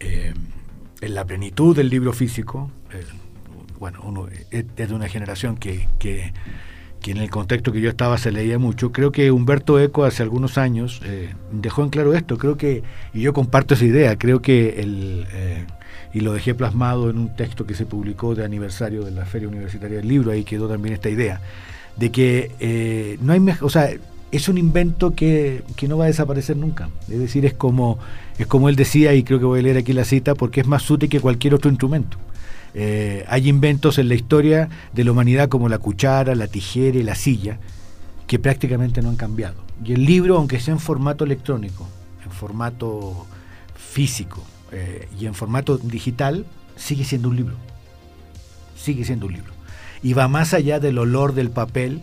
[0.00, 2.70] en la plenitud del libro físico.
[3.78, 6.32] bueno, uno es de una generación que, que,
[7.06, 8.92] en el contexto que yo estaba se leía mucho.
[8.92, 11.02] Creo que Humberto Eco hace algunos años
[11.52, 12.38] dejó en claro esto.
[12.38, 15.26] Creo que, y yo comparto esa idea, creo que el
[16.14, 19.48] y lo dejé plasmado en un texto que se publicó de aniversario de la Feria
[19.48, 21.40] Universitaria del Libro, ahí quedó también esta idea,
[21.96, 23.90] de que eh, no hay o sea,
[24.36, 26.88] es un invento que, no va a desaparecer nunca.
[27.08, 27.98] Es decir, es como,
[28.38, 30.66] es como él decía, y creo que voy a leer aquí la cita, porque es
[30.66, 32.16] más útil que cualquier otro instrumento.
[32.74, 37.02] Eh, hay inventos en la historia de la humanidad como la cuchara, la tijera y
[37.02, 37.58] la silla,
[38.26, 39.62] que prácticamente no han cambiado.
[39.84, 41.86] Y el libro, aunque sea en formato electrónico,
[42.24, 43.26] en formato
[43.76, 44.42] físico,
[44.72, 47.54] eh, y en formato digital, sigue siendo un libro.
[48.76, 49.52] Sigue siendo un libro.
[50.02, 52.02] Y va más allá del olor del papel,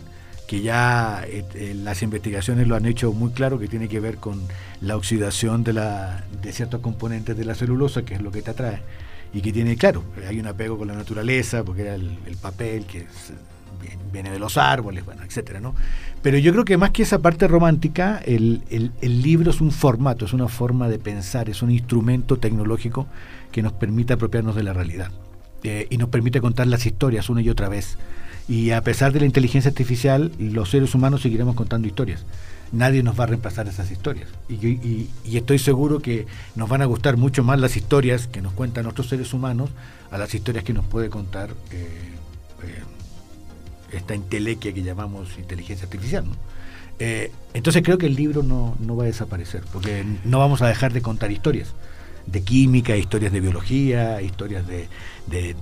[0.52, 4.18] que ya eh, eh, las investigaciones lo han hecho muy claro, que tiene que ver
[4.18, 4.38] con
[4.82, 8.50] la oxidación de, la, de ciertos componentes de la celulosa, que es lo que te
[8.50, 8.82] atrae.
[9.32, 12.84] Y que tiene, claro, hay un apego con la naturaleza, porque era el, el papel
[12.84, 13.06] que
[14.12, 15.74] viene de los árboles, bueno, etcétera, ¿no?
[16.20, 18.60] Pero yo creo que más que esa parte romántica, el,
[19.00, 23.06] libro es un formato, es una forma de pensar, es un instrumento tecnológico
[23.52, 25.12] que nos permite apropiarnos de la realidad
[25.62, 27.96] eh, y nos permite contar las historias una y otra vez.
[28.48, 32.24] Y a pesar de la inteligencia artificial, los seres humanos seguiremos contando historias.
[32.72, 34.28] Nadie nos va a reemplazar esas historias.
[34.48, 38.86] Y, estoy seguro que nos van a gustar mucho más las historias que nos cuentan
[38.86, 39.70] otros seres humanos
[40.10, 41.86] a las historias que nos puede contar eh,
[42.64, 42.82] eh,
[43.92, 46.24] esta intelequia que llamamos inteligencia artificial.
[46.98, 50.92] Eh, entonces creo que el libro no, va a desaparecer, porque no vamos a dejar
[50.92, 51.74] de contar historias
[52.26, 54.88] de química, historias de biología, historias de,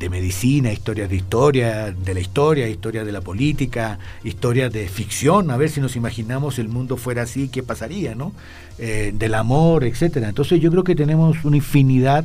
[0.09, 5.57] medicina, historias de historia, de la historia, historias de la política, historias de ficción, a
[5.57, 8.33] ver si nos imaginamos el mundo fuera así, qué pasaría, ¿no?
[8.79, 10.29] Eh, del amor, etcétera.
[10.29, 12.25] Entonces yo creo que tenemos una infinidad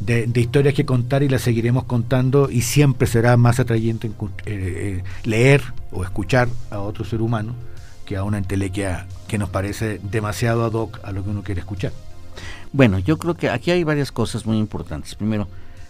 [0.00, 4.12] de, historias que contar y las seguiremos contando y siempre será más atrayente eh,
[4.46, 7.54] eh, leer o escuchar a otro ser humano
[8.04, 11.60] que a una entelequia que nos parece demasiado ad hoc a lo que uno quiere
[11.60, 11.92] escuchar.
[12.76, 15.14] Bueno, yo creo que aquí hay varias cosas muy importantes.
[15.14, 15.48] Primero,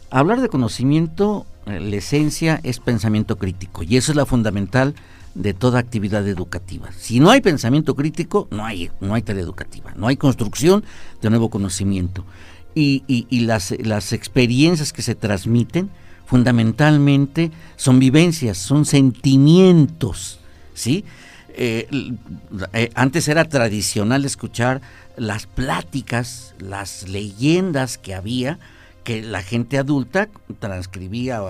[0.09, 4.95] hablar de conocimiento, eh, la esencia es pensamiento crítico y eso es la fundamental
[5.35, 6.93] de toda actividad educativa.
[6.97, 10.85] Si no hay pensamiento crítico, no hay, no hay tarea educativa, no hay construcción
[11.21, 12.25] de nuevo conocimiento
[12.73, 15.91] y, las, las experiencias que se transmiten
[16.25, 20.39] fundamentalmente son vivencias, son sentimientos,
[20.73, 21.05] ¿sí?
[21.59, 21.89] Eh,
[22.75, 24.83] eh, antes era tradicional escuchar
[25.17, 28.59] las pláticas, las leyendas que había,
[29.05, 31.41] que la gente adulta transcribía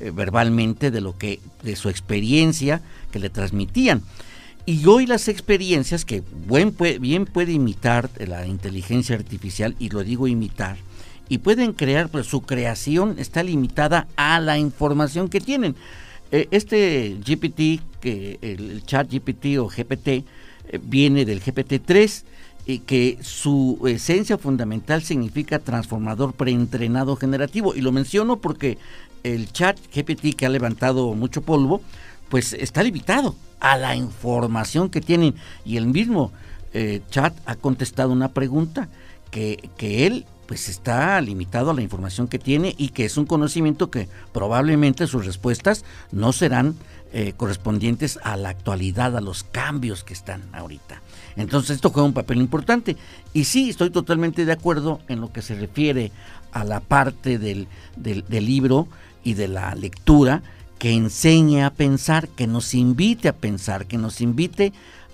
[0.00, 4.02] eh, verbalmente de lo que, de su experiencia que le transmitían.
[4.66, 6.72] Y hoy las experiencias que bien
[7.26, 10.76] puede imitar la inteligencia artificial, y lo digo imitar,
[11.28, 15.76] y pueden crear, pues su creación está limitada a la información que tienen.
[16.32, 20.24] Eh, este GPT, que el chat GPT o GPT, eh,
[20.82, 22.24] viene del GPT-3,
[22.64, 27.74] y que su esencia fundamental significa transformador preentrenado generativo.
[27.74, 28.78] Y lo menciono porque
[29.24, 31.82] el chat GPT que ha levantado mucho polvo,
[32.28, 35.34] pues está limitado a la información que tienen.
[35.64, 36.32] Y el mismo
[36.72, 38.88] eh, chat ha contestado una pregunta
[39.30, 43.24] que, que él pues está limitado a la información que tiene y que es un
[43.24, 46.74] conocimiento que probablemente sus respuestas no serán
[47.14, 51.00] eh, correspondientes a la actualidad, a los cambios que están ahorita.
[51.36, 52.98] Entonces esto juega un papel importante.
[53.32, 56.12] Y sí, estoy totalmente de acuerdo en lo que se refiere
[56.52, 58.88] a la parte del, del, libro
[59.24, 60.42] y de la lectura
[60.78, 64.72] que enseñe a pensar, que nos invite a pensar, que nos invite a,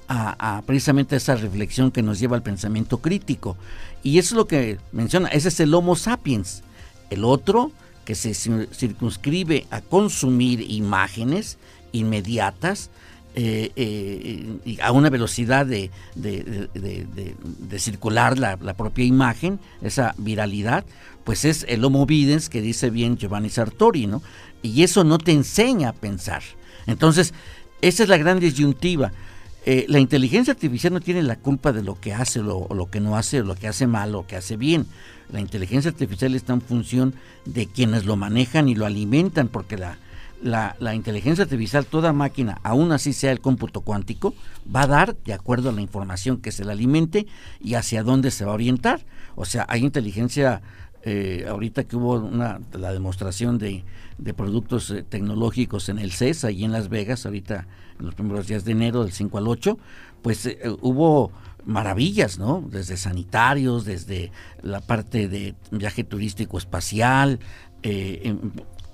[0.08, 3.56] a, precisamente esa reflexión que nos lleva al pensamiento crítico.
[4.02, 6.62] Y eso es lo que menciona, ese es el Homo sapiens.
[7.10, 7.72] El otro
[8.04, 11.58] que se circunscribe a consumir imágenes
[11.92, 12.90] inmediatas
[13.34, 15.90] eh, eh, a una velocidad de,
[17.76, 20.84] circular la, propia imagen, esa viralidad,
[21.24, 24.22] pues es el homo videns que dice bien Giovanni Sartori, ¿no?
[24.62, 26.42] Y eso no te enseña a pensar.
[26.86, 27.34] Entonces,
[27.80, 29.12] esa es la gran disyuntiva.
[29.66, 33.00] Eh, la inteligencia artificial no tiene la culpa de lo que hace o lo que
[33.00, 34.86] no hace, o lo que hace mal o lo que hace bien.
[35.30, 39.98] La inteligencia artificial está en función de quienes lo manejan y lo alimentan, porque la,
[40.42, 44.34] la, la, inteligencia artificial, toda máquina, aún así sea el cómputo cuántico,
[44.74, 47.26] va a dar de acuerdo a la información que se le alimente
[47.60, 49.04] y hacia dónde se va a orientar.
[49.34, 50.62] O sea, hay inteligencia,
[51.02, 53.84] eh, ahorita que hubo una, la demostración de,
[54.16, 57.66] de productos eh, tecnológicos en el CES, ahí en Las Vegas, ahorita
[57.98, 59.78] los primeros días de enero, del 5 al 8,
[60.22, 61.32] pues eh, hubo
[61.64, 62.64] maravillas, ¿no?
[62.70, 64.32] Desde sanitarios, desde
[64.62, 67.40] la parte de viaje turístico espacial,
[67.82, 68.34] eh,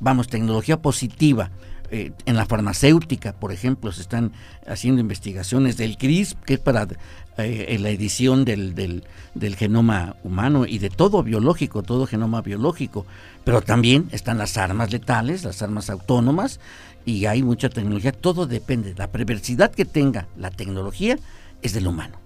[0.01, 1.51] vamos, tecnología positiva.
[1.91, 4.33] Eh, en la farmacéutica, por ejemplo, se están
[4.67, 6.89] haciendo investigaciones del CRISP, que es para
[7.37, 13.07] la edición del, del, genoma humano y de todo biológico, todo genoma biológico.
[13.45, 16.59] Pero también están las armas letales, las armas autónomas,
[17.05, 18.13] y hay mucha tecnología.
[18.13, 18.95] Todo depende.
[18.97, 21.19] La perversidad que tenga la tecnología
[21.63, 22.19] es del humano.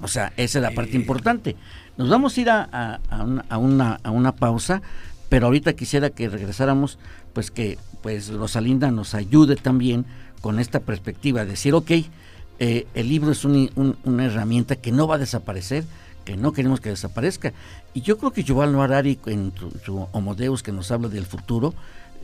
[0.00, 1.56] O sea, esa es la parte importante.
[1.96, 3.00] Nos vamos a ir a,
[3.48, 4.82] a, una, a una pausa,
[5.28, 6.98] pero ahorita quisiera que regresáramos,
[7.32, 10.04] pues que pues Rosalinda nos ayude también
[10.40, 11.90] con esta perspectiva, decir, ok,
[12.58, 15.84] eh, el libro es una herramienta que no va a desaparecer,
[16.24, 17.52] que no queremos que desaparezca.
[17.94, 19.52] Y yo creo que Yuval Noah Harari, en
[19.84, 21.74] su, Homodeus, que nos habla del futuro,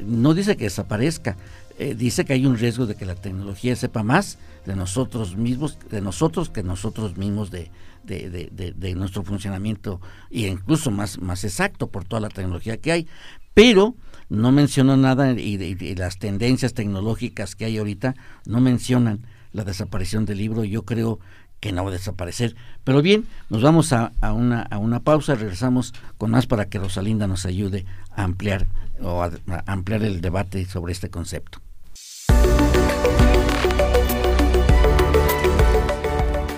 [0.04, 1.36] no dice que desaparezca,
[1.78, 5.78] eh, dice que hay un riesgo de que la tecnología sepa más de nosotros mismos,
[5.90, 7.70] de nosotros que nosotros mismos de,
[8.04, 13.06] de, nuestro funcionamiento e incluso más, más exacto por toda la tecnología que hay.
[13.54, 13.94] Pero
[14.28, 18.14] no mencionó nada y, las tendencias tecnológicas que hay ahorita
[18.46, 19.20] no mencionan
[19.52, 20.64] la desaparición del libro.
[20.64, 21.18] Yo creo
[21.60, 22.56] que no va a desaparecer.
[22.84, 26.78] Pero bien, nos vamos a, a, una, a una pausa, regresamos con más para que
[26.78, 27.84] Rosalinda nos ayude
[28.14, 28.66] a ampliar
[29.02, 29.26] o
[29.66, 31.60] ampliar el debate sobre este concepto.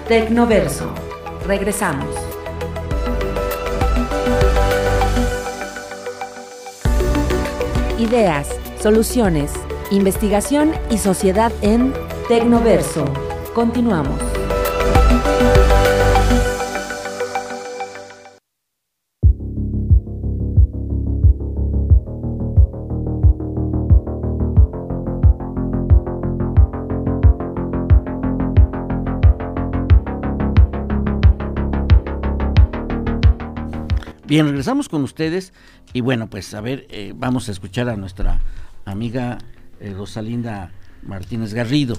[0.08, 0.92] Tecnoverso.
[1.46, 2.14] Regresamos.
[7.98, 8.48] Ideas,
[8.80, 9.52] soluciones,
[9.90, 11.92] investigación y sociedad en
[12.28, 13.04] Tecnoverso.
[13.54, 14.20] Continuamos.
[34.32, 35.52] Bien, regresamos con ustedes
[35.92, 38.40] y bueno, pues a ver, eh, vamos a escuchar a nuestra
[38.86, 39.36] amiga
[39.78, 41.98] eh, Rosalinda Martínez Garrido.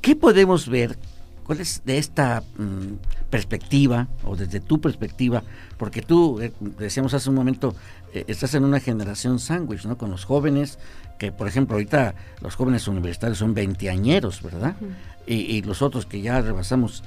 [0.00, 0.98] ¿Qué podemos ver?
[1.44, 2.94] ¿Cuál es de esta mm,
[3.30, 5.44] perspectiva o desde tu perspectiva?
[5.78, 7.76] Porque tú, eh, decíamos hace un momento,
[8.12, 9.96] estás en una generación sándwich, ¿no?
[9.96, 10.80] Con los jóvenes,
[11.16, 14.74] que por ejemplo ahorita los jóvenes universitarios son veinteañeros, ¿verdad?
[15.28, 17.04] y, y, los otros que ya rebasamos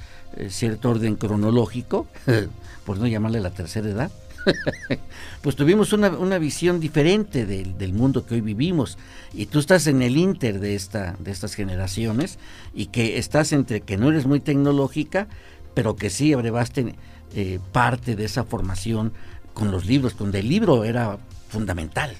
[0.48, 2.06] cierto orden cronológico,
[2.86, 4.10] por no llamarle la tercera edad,
[5.42, 8.98] pues tuvimos una, visión diferente del, mundo que hoy vivimos.
[9.32, 12.38] Y tú estás en el inter de, esta, de estas generaciones
[12.74, 15.28] y que estás entre que no eres muy tecnológica,
[15.74, 16.94] pero que sí abrevaste
[17.34, 19.12] eh, parte de esa formación
[19.54, 22.16] con los libros, donde el libro era fundamental.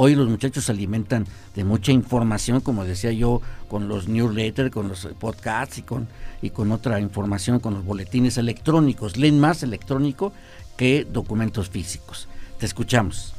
[0.00, 1.26] Hoy los muchachos se alimentan
[1.56, 6.06] de mucha información, como decía yo, con los newsletters, con los podcasts y con,
[6.40, 9.16] y con otra información, con los boletines electrónicos.
[9.16, 10.32] Leen más electrónico
[10.78, 12.26] que documentos físicos.
[12.58, 13.34] Te escuchamos.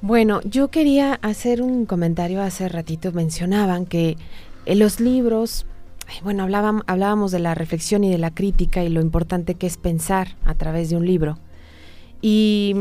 [0.00, 3.10] Bueno, yo quería hacer un comentario hace ratito.
[3.10, 4.16] Mencionaban que
[4.66, 5.66] en los libros,
[6.22, 9.76] bueno, hablábamos, hablábamos de la reflexión y de la crítica y lo importante que es
[9.76, 11.38] pensar a través de un libro.
[12.20, 12.76] Y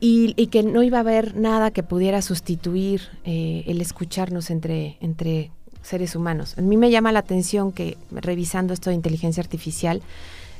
[0.00, 5.50] y, que no iba a haber nada que pudiera sustituir eh, el escucharnos entre, entre
[5.82, 6.54] seres humanos.
[6.56, 10.02] A mí me llama la atención que revisando esto de inteligencia artificial,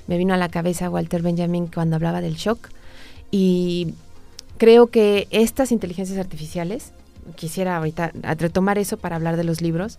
[0.09, 2.71] me vino a la cabeza Walter Benjamin cuando hablaba del shock.
[3.31, 3.95] Y
[4.57, 6.93] creo que estas inteligencias artificiales,
[7.37, 9.99] quisiera ahorita retomar eso para hablar de los libros,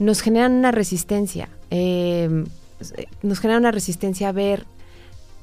[0.00, 2.44] nos generan una resistencia, eh,
[3.22, 4.64] nos generan una resistencia a ver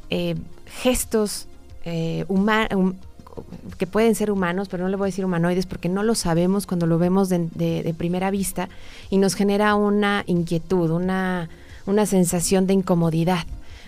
[0.10, 0.36] eh,
[0.82, 1.48] gestos
[1.86, 2.26] eh,
[3.78, 6.68] que pueden ser humanos, pero no le voy a decir humanoides porque no lo sabemos
[6.68, 8.70] cuando lo vemos de, primera vista
[9.10, 11.50] y nos genera una inquietud, una,
[11.86, 13.46] una sensación de incomodidad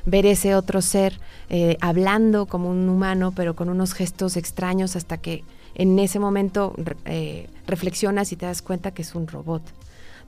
[0.07, 5.17] ver ese otro ser eh, hablando como un humano, pero con unos gestos extraños hasta
[5.17, 5.43] que
[5.75, 6.73] en ese momento
[7.05, 9.61] eh, reflexionas y te das cuenta que es un robot.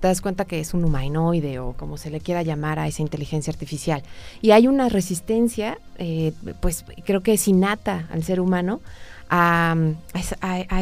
[0.02, 3.02] Te das cuenta que es un humanoide o como se le quiera llamar a esa
[3.02, 4.04] inteligencia artificial.
[4.42, 8.82] Y hay una resistencia, eh, pues creo que es innata al ser humano,
[9.30, 9.76] a,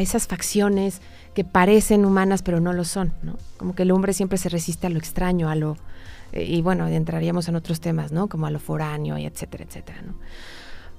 [0.00, 1.00] esas facciones
[1.34, 3.36] que parecen humanas pero no lo son, ¿no?
[3.58, 5.76] Como que el hombre siempre se resiste a lo extraño, a lo...
[6.32, 8.28] Y bueno, entraríamos en otros temas, ¿no?
[8.28, 10.14] Como a lo foráneo y etcétera, etcétera, ¿no?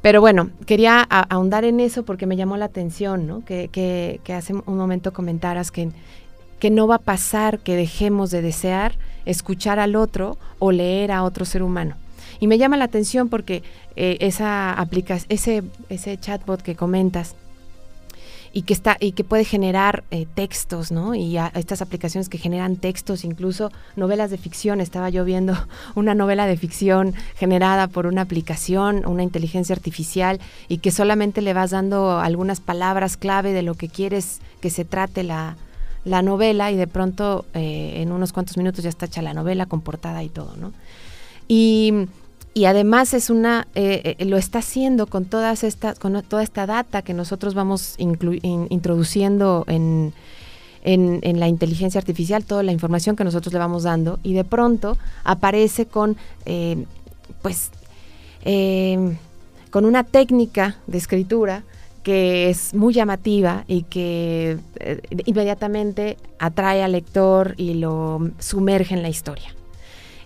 [0.01, 3.43] Pero bueno, quería ahondar en eso porque me llamó la atención, ¿no?
[3.43, 5.89] Que, que, hace un momento comentaras que,
[6.59, 11.23] que no va a pasar que dejemos de desear escuchar al otro o leer a
[11.23, 11.95] otro ser humano.
[12.39, 13.63] Y me llama la atención porque
[13.95, 14.75] eh, esa
[15.27, 17.35] ese, ese chatbot que comentas,
[18.51, 21.15] y que está y que puede generar eh, textos, ¿no?
[21.15, 24.81] Y estas aplicaciones que generan textos, incluso novelas de ficción.
[24.81, 25.53] Estaba yo viendo
[25.95, 31.53] una novela de ficción generada por una aplicación, una inteligencia artificial, y que solamente le
[31.53, 35.55] vas dando algunas palabras clave de lo que quieres que se trate la,
[36.05, 39.65] la novela, y de pronto eh, en unos cuantos minutos ya está hecha la novela
[39.65, 40.73] con portada y todo, ¿no?
[41.47, 42.07] Y
[42.53, 46.65] y además es una eh, eh, lo está haciendo con todas estas con toda esta
[46.65, 50.13] data que nosotros vamos introduciendo en,
[50.83, 54.97] en, la inteligencia artificial toda la información que nosotros le vamos dando y de pronto
[55.23, 56.85] aparece con eh,
[57.41, 57.71] pues
[59.69, 61.63] con una técnica de escritura
[62.03, 64.57] que es muy llamativa y que
[65.25, 69.53] inmediatamente atrae al lector y lo sumerge en la historia.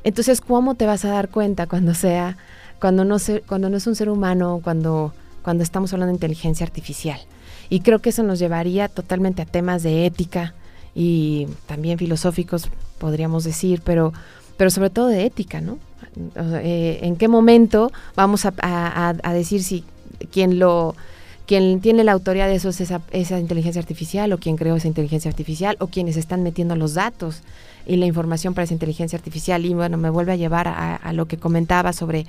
[0.03, 2.37] Entonces, ¿cómo te vas a dar cuenta cuando sea,
[2.79, 5.13] cuando no, cuando no es un ser humano, cuando,
[5.59, 7.19] estamos hablando de inteligencia artificial?
[7.69, 10.53] Y creo que eso nos llevaría totalmente a temas de ética
[10.93, 14.13] y también filosóficos, podríamos decir, pero,
[14.57, 15.79] pero sobre todo de ética, ¿no?
[16.35, 19.83] Eh, ¿En qué momento vamos a, decir si
[20.31, 20.95] quien lo
[21.47, 24.87] quien tiene la autoría de eso es esa, esa inteligencia artificial o quien creó esa
[24.87, 27.41] inteligencia artificial o quienes están metiendo los datos
[27.85, 29.65] y la información para esa inteligencia artificial.
[29.65, 32.25] Y bueno, me vuelve a llevar a, lo que comentaba sobre,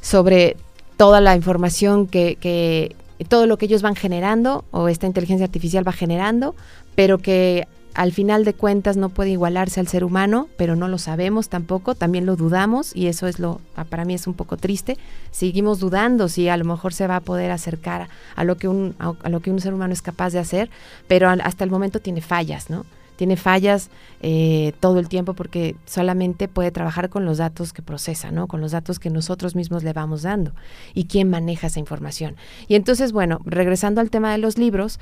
[0.00, 0.56] sobre
[0.96, 2.96] toda la información que, que,
[3.28, 6.54] todo lo que ellos van generando o esta inteligencia artificial va generando,
[6.94, 10.98] pero que al final de cuentas no puede igualarse al ser humano, pero no lo
[10.98, 14.98] sabemos tampoco, también lo dudamos y eso es lo para mí es un poco triste.
[15.30, 18.96] Seguimos dudando si a lo mejor se va a poder acercar a lo que un
[18.98, 20.70] a lo que un ser humano es capaz de hacer,
[21.06, 22.84] pero hasta el momento tiene fallas, ¿no?
[23.16, 23.90] Tiene fallas
[24.22, 28.46] eh, todo el tiempo porque solamente puede trabajar con los datos que procesa, ¿no?
[28.46, 30.52] Con los datos que nosotros mismos le vamos dando
[30.94, 32.36] y quién maneja esa información.
[32.68, 34.98] Y entonces, bueno, regresando al tema de los libros,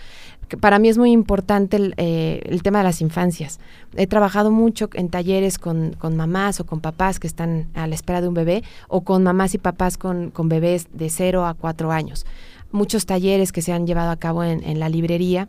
[0.61, 3.61] para mí es muy importante el, eh, tema de las infancias.
[3.97, 8.21] He trabajado mucho en talleres con, mamás o con papás que están a la espera
[8.21, 11.93] de un bebé o con mamás y papás con, con bebés de 0 a 4
[11.93, 12.27] años.
[12.71, 15.49] Muchos talleres que se han llevado a cabo en la librería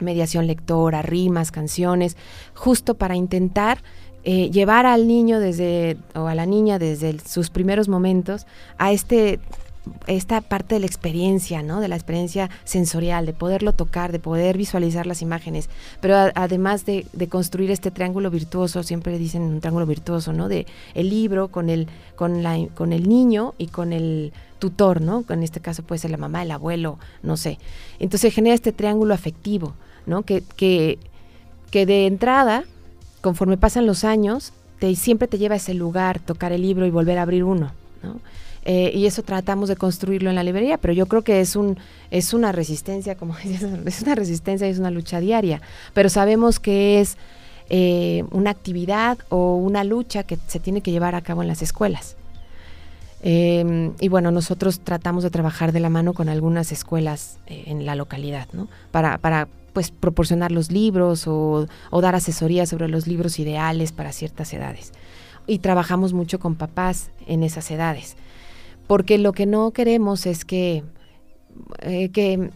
[0.00, 2.16] mediación lectora, rimas, canciones,
[2.54, 3.78] justo para intentar
[4.24, 9.40] eh, llevar al niño desde, o a la niña desde sus primeros momentos a este
[10.06, 11.80] esta parte de la experiencia, ¿no?
[11.80, 15.68] De la experiencia sensorial, de poderlo tocar, de poder visualizar las imágenes,
[16.00, 20.48] pero además de, construir este triángulo virtuoso, siempre dicen un triángulo virtuoso, ¿no?
[20.48, 25.24] De el libro con el, con la, con el niño y con el tutor, ¿no?
[25.28, 27.58] En este caso puede ser la mamá, el abuelo, no sé.
[27.98, 29.74] Entonces genera este triángulo afectivo
[30.06, 30.22] ¿no?
[30.22, 30.98] Que, que,
[31.70, 32.64] que de entrada,
[33.20, 36.90] conforme pasan los años, te, siempre te lleva a ese lugar, tocar el libro y
[36.90, 37.72] volver a abrir uno,
[38.64, 41.78] eh, y eso tratamos de construirlo en la librería, pero yo creo que es un
[42.10, 43.34] es una resistencia, como
[43.86, 45.62] es una resistencia y es una lucha diaria,
[45.94, 47.16] pero sabemos que es
[47.70, 51.62] eh, una actividad o una lucha que se tiene que llevar a cabo en las
[51.62, 52.16] escuelas.
[53.20, 57.84] Em, y bueno, nosotros tratamos de trabajar de la mano con algunas escuelas eh, en
[57.84, 58.68] la localidad, ¿no?
[58.92, 61.66] Para, para pues proporcionar los libros o,
[62.00, 64.92] dar asesoría sobre los libros ideales para ciertas edades.
[65.46, 68.16] Y trabajamos mucho con papás en esas edades,
[68.86, 70.84] porque lo que no queremos es que,
[71.80, 72.50] eh, que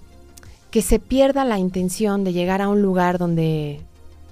[0.73, 3.83] que se pierda la intención de llegar a un lugar donde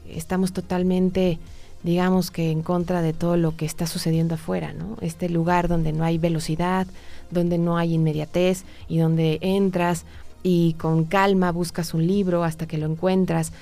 [0.09, 1.39] estamos totalmente
[1.83, 4.97] digamos que en contra de todo lo que está sucediendo afuera, ¿no?
[5.01, 6.87] Este lugar donde no hay velocidad,
[7.31, 10.05] donde no hay inmediatez y donde entras
[10.43, 13.53] y con calma buscas un libro hasta que lo encuentras.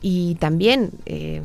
[0.00, 1.42] Y también, eh,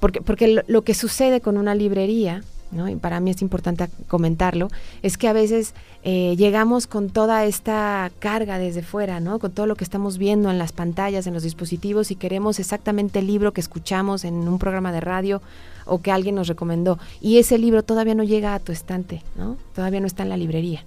[0.00, 2.42] porque, porque lo, que sucede con una librería
[2.90, 4.68] y para mí es importante comentarlo,
[5.02, 5.74] es que a veces
[6.04, 9.38] eh, llegamos con toda esta carga desde fuera, ¿no?
[9.38, 13.18] Con todo lo que estamos viendo en las pantallas, en los dispositivos y queremos exactamente
[13.18, 15.42] el libro que escuchamos en un programa de radio
[15.84, 16.98] o que alguien nos recomendó.
[17.20, 19.56] Y ese libro todavía no llega a tu estante, ¿no?
[19.74, 20.82] Todavía no está en la librería.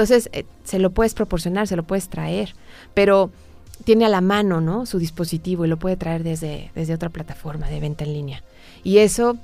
[0.00, 2.54] Entonces, eh, se lo puedes proporcionar, se lo puedes traer,
[2.94, 3.30] pero
[3.84, 4.86] tiene a la mano, ¿no?
[4.86, 8.42] Su dispositivo y lo puede traer desde, desde otra plataforma de venta en línea.
[8.82, 9.36] Y eso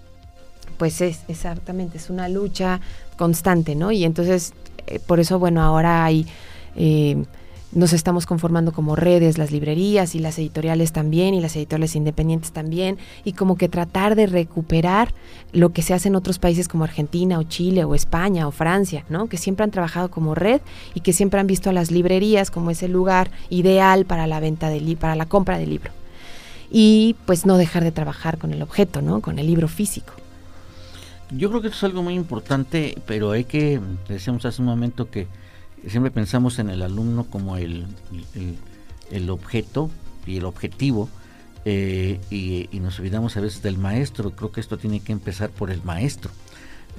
[0.78, 2.80] pues es exactamente, es una lucha
[3.18, 3.92] constante, ¿no?
[3.92, 4.54] Y entonces,
[4.86, 6.26] eh, por eso, bueno, ahora hay,
[6.74, 7.22] eh,
[7.72, 12.52] nos estamos conformando como redes, las librerías y las editoriales también, y las editoriales independientes
[12.52, 15.12] también, y como que tratar de recuperar
[15.52, 19.04] lo que se hace en otros países como Argentina o Chile o España o Francia,
[19.08, 19.28] ¿no?
[19.28, 20.60] Que siempre han trabajado como red
[20.94, 24.68] y que siempre han visto a las librerías como ese lugar ideal para la venta
[24.70, 25.90] de para la compra de libro.
[26.70, 29.20] Y pues no dejar de trabajar con el objeto, ¿no?
[29.20, 30.12] Con el libro físico.
[31.30, 35.10] Yo creo que eso es algo muy importante, pero hay que, decíamos hace un momento
[35.10, 35.26] que
[35.86, 37.86] siempre pensamos en el alumno como el,
[39.10, 39.90] el, objeto
[40.26, 41.08] y el objetivo,
[41.64, 44.30] eh, y, nos olvidamos a veces del maestro.
[44.30, 46.30] Creo que esto tiene que empezar por el maestro.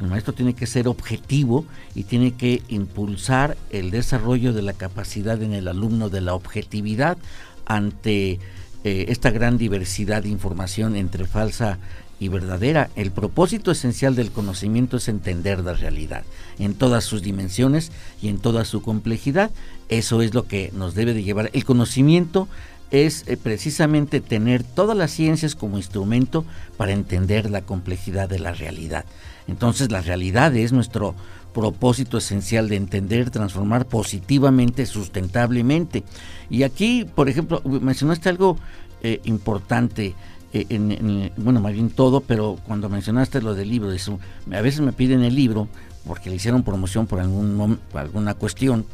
[0.01, 1.65] El maestro tiene que ser objetivo
[1.95, 7.17] y tiene que impulsar el desarrollo de la capacidad en el alumno de la objetividad
[7.65, 8.39] ante
[8.83, 11.79] eh, esta gran diversidad de información entre falsa
[12.19, 12.89] y verdadera.
[12.95, 16.23] El propósito esencial del conocimiento es entender la realidad
[16.59, 17.91] en todas sus dimensiones
[18.21, 19.51] y en toda su complejidad.
[19.89, 21.49] Eso es lo que nos debe de llevar.
[21.53, 22.47] El conocimiento
[22.91, 26.45] es eh, precisamente tener todas las ciencias como instrumento
[26.77, 29.05] para entender la complejidad de la realidad.
[29.47, 31.15] Entonces la realidad es nuestro
[31.53, 36.03] propósito esencial de entender, transformar positivamente, sustentablemente.
[36.49, 38.57] Y aquí, por ejemplo, mencionaste algo
[39.01, 40.15] eh, importante.
[40.53, 44.19] Eh, en, bueno, más bien todo, pero cuando mencionaste lo del libro, eso,
[44.51, 45.67] a veces me piden el libro
[46.05, 48.85] porque le hicieron promoción por, algún, alguna cuestión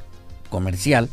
[0.49, 1.09] comercial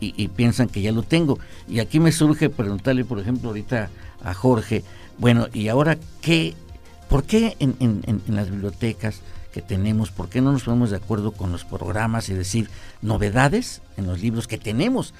[0.00, 1.38] y, piensan que ya lo tengo.
[1.68, 3.88] Y aquí me surge preguntarle, por ejemplo, ahorita
[4.24, 4.82] a Jorge,
[5.18, 6.54] bueno, y ahora, ¿qué,
[7.08, 9.20] ¿por qué en, en, las bibliotecas
[9.52, 12.68] que tenemos, por qué no nos ponemos de acuerdo con los programas y decir
[13.00, 15.14] novedades en los libros que tenemos?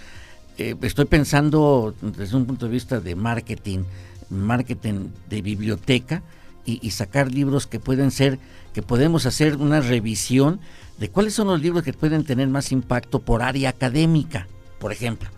[0.59, 3.85] Eh, estoy pensando desde un punto de vista de marketing,
[4.33, 6.23] marketing de biblioteca
[6.65, 8.39] y, sacar libros que pueden ser,
[8.73, 10.61] que podemos hacer una revisión
[10.99, 14.47] de cuáles son los libros que pueden tener más impacto por área académica,
[14.79, 15.29] por ejemplo.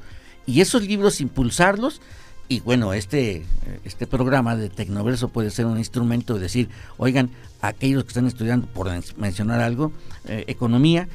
[0.46, 2.02] Y esos libros impulsarlos
[2.46, 3.46] y bueno, este,
[3.84, 6.68] este programa de Tecnoverso puede ser un instrumento de decir,
[6.98, 7.30] oigan,
[7.62, 9.92] aquellos que están estudiando, por mencionar algo,
[10.26, 11.08] eh, economía,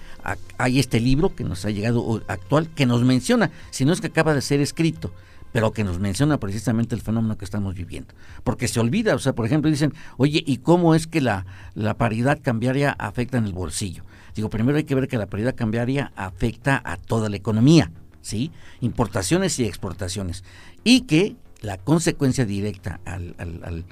[0.58, 4.08] hay este libro que nos ha llegado actual, que nos menciona, si no es que
[4.08, 5.12] acaba de ser escrito,
[5.52, 8.14] pero que nos menciona precisamente el fenómeno que estamos viviendo.
[8.44, 11.96] Porque se olvida, o sea, por ejemplo, dicen, oye, ¿y cómo es que la, la
[11.96, 14.04] paridad cambiaria afecta en el bolsillo?
[14.36, 17.92] Digo, primero hay que ver que la paridad cambiaria afecta a toda la economía,
[18.22, 18.52] ¿sí?
[18.80, 20.44] Importaciones y exportaciones.
[20.84, 23.86] Y que la consecuencia directa al, al,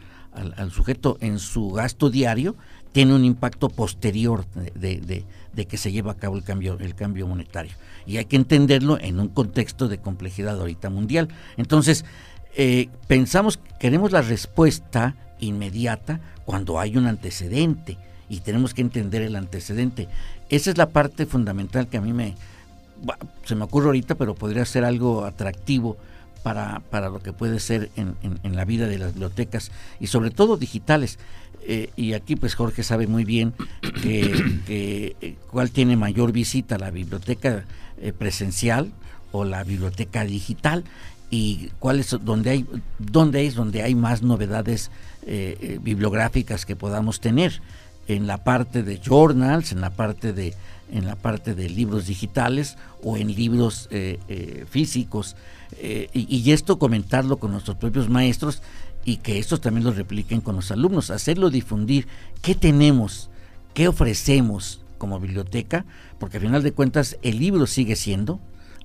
[0.56, 2.56] al, sujeto en su gasto diario
[2.92, 5.26] tiene un impacto posterior de, de,
[5.66, 7.74] que se lleva a cabo el cambio, el cambio monetario.
[8.06, 11.30] Y hay que entenderlo en un contexto de complejidad ahorita mundial.
[11.58, 12.06] Entonces,
[12.56, 17.98] eh, pensamos, queremos la respuesta inmediata cuando hay un antecedente
[18.30, 20.08] y tenemos que entender el antecedente.
[20.50, 22.36] Esa es la parte fundamental que a mí me,
[23.46, 25.98] se me ocurre ahorita, pero podría ser algo atractivo
[26.44, 30.32] para, para lo que puede ser en, en, la vida de las bibliotecas y sobre
[30.32, 31.20] todo digitales.
[31.70, 33.54] Eh, y aquí pues Jorge sabe muy bien
[34.02, 37.66] que, eh, cuál tiene mayor visita, la biblioteca
[38.02, 38.92] eh, presencial
[39.34, 40.86] o la biblioteca digital
[41.30, 42.66] y cuál es donde hay
[43.00, 44.92] donde es donde hay más novedades
[45.82, 47.62] bibliográficas que podamos tener.
[48.08, 50.54] En la parte de journals, en la parte de
[50.90, 53.90] en la parte de libros digitales o en libros
[54.70, 55.36] físicos.
[55.82, 58.62] Y, y, esto comentarlo con nuestros propios maestros
[59.08, 62.10] y que estos también lo repliquen con los alumnos, hacerlo difundir,
[62.42, 63.30] qué tenemos,
[63.74, 65.86] qué ofrecemos como biblioteca,
[66.20, 68.42] porque al final de cuentas el libro sigue siendo,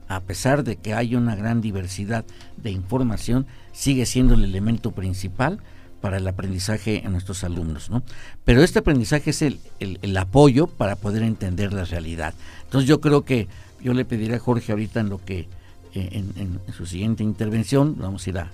[0.07, 2.25] a pesar de que hay una gran diversidad
[2.57, 5.59] de información, sigue siendo el elemento principal
[6.01, 7.91] para el aprendizaje en nuestros alumnos.
[7.91, 8.05] ¿no?
[8.45, 12.33] Pero este aprendizaje es el, el, apoyo para poder entender la realidad.
[12.63, 13.49] Entonces yo creo que
[13.83, 15.49] yo le pediría a Jorge ahorita en lo que
[15.95, 17.97] en, su siguiente intervención.
[17.99, 18.53] Vamos a ir a,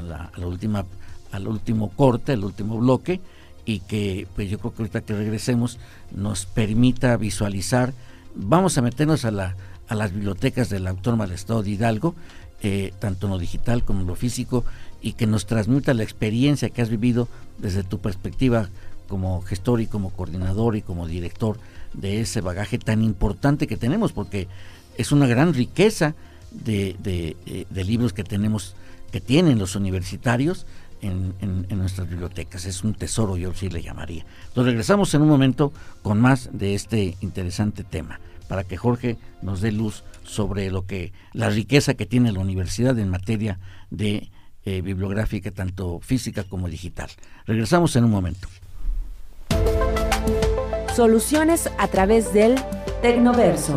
[0.00, 0.86] la, última,
[1.32, 3.20] al último corte, al último bloque,
[3.64, 5.78] y que pues yo creo que ahorita que regresemos
[6.10, 7.92] nos permita visualizar.
[8.34, 9.56] Vamos a meternos a, la,
[9.88, 12.14] a las bibliotecas del autor Malestado de Hidalgo,
[12.62, 14.64] eh, tanto en lo digital como en lo físico,
[15.02, 17.28] y que nos transmita la experiencia que has vivido
[17.58, 18.68] desde tu perspectiva
[19.08, 21.58] como gestor y como coordinador y como director
[21.92, 24.48] de ese bagaje tan importante que tenemos, porque
[24.96, 26.14] es una gran riqueza
[26.50, 28.74] de, de, libros que tenemos,
[29.12, 30.66] que tienen los universitarios
[31.02, 32.64] en, nuestras bibliotecas.
[32.64, 34.24] Es un tesoro, yo sí le llamaría.
[34.48, 39.60] Entonces regresamos en un momento con más de este interesante tema, para que Jorge nos
[39.60, 43.58] dé luz sobre lo que, la riqueza que tiene la universidad en materia
[43.90, 44.30] de
[44.64, 47.10] eh, bibliográfica, tanto física como digital.
[47.46, 48.48] Regresamos en un momento.
[50.94, 52.56] Soluciones a través del
[53.00, 53.76] Tecnoverso.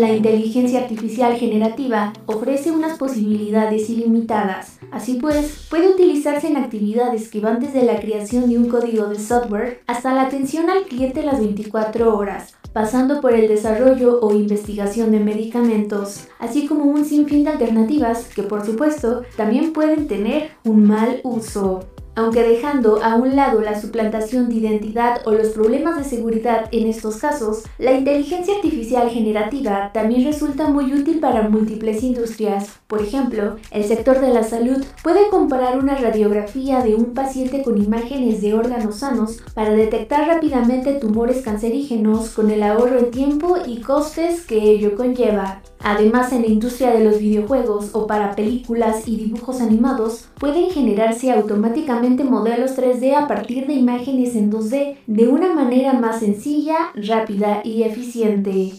[0.00, 4.78] La inteligencia artificial generativa ofrece unas posibilidades ilimitadas.
[4.90, 9.18] Así pues, puede utilizarse en actividades que van desde la creación de un código de
[9.18, 15.10] software hasta la atención al cliente las 24 horas, pasando por el desarrollo o investigación
[15.12, 20.82] de medicamentos, así como un sinfín de alternativas que por supuesto también pueden tener un
[20.82, 21.80] mal uso.
[22.16, 26.88] Aunque dejando a un lado la suplantación de identidad o los problemas de seguridad en
[26.88, 32.80] estos casos, la inteligencia artificial generativa también resulta muy útil para múltiples industrias.
[32.88, 37.78] Por ejemplo, el sector de la salud puede comparar una radiografía de un paciente con
[37.78, 43.80] imágenes de órganos sanos para detectar rápidamente tumores cancerígenos con el ahorro en tiempo y
[43.80, 45.62] costes que ello conlleva.
[45.82, 51.30] Además, en la industria de los videojuegos o para películas y dibujos animados, pueden generarse
[51.30, 57.60] automáticamente modelos 3D a partir de imágenes en 2D de una manera más sencilla, rápida
[57.64, 58.72] y eficiente.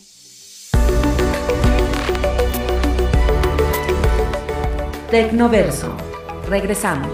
[5.11, 5.95] Tecnoverso.
[6.49, 7.11] Regresamos.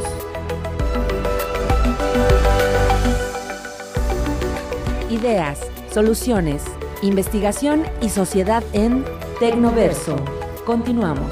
[5.10, 5.60] Ideas,
[5.91, 6.64] soluciones,
[7.01, 9.03] investigación y sociedad en
[9.39, 10.16] Tecnoverso.
[10.66, 11.32] Continuamos.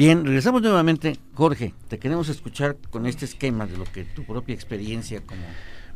[0.00, 1.18] Bien, regresamos nuevamente.
[1.34, 5.42] Jorge, te queremos escuchar con este esquema de lo que tu propia experiencia como...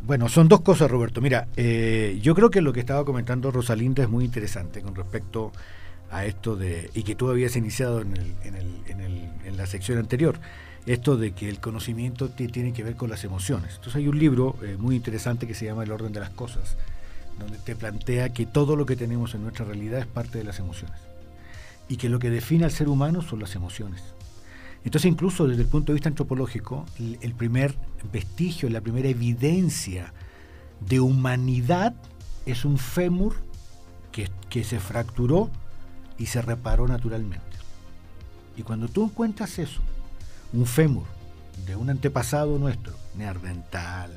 [0.03, 1.23] Bueno, son dos cosas, Roberto.
[1.23, 5.53] Mira, eh, yo creo que lo que estaba comentando Rosalinda es muy interesante con respecto
[6.11, 10.39] a esto de, y que tú habías iniciado en, en, la sección anterior,
[10.85, 13.77] esto de que el conocimiento tiene que ver con las emociones.
[13.77, 16.77] Entonces hay un libro eh, muy interesante que se llama El orden de las cosas,
[17.39, 20.59] donde te plantea que todo lo que tenemos en nuestra realidad es parte de las
[20.59, 21.14] emociones
[21.89, 24.03] y que lo que define al ser humano son las emociones.
[24.85, 27.75] Entonces incluso desde el punto de vista antropológico, el primer
[28.13, 30.13] vestigio, la primera evidencia
[30.81, 31.95] de humanidad
[32.47, 33.35] es un fémur
[34.13, 35.51] que, que se fracturó
[36.19, 37.57] y se reparó naturalmente.
[38.57, 39.81] Y cuando tú encuentras eso,
[40.53, 41.05] un fémur
[41.67, 44.13] de un antepasado nuestro, neandertal,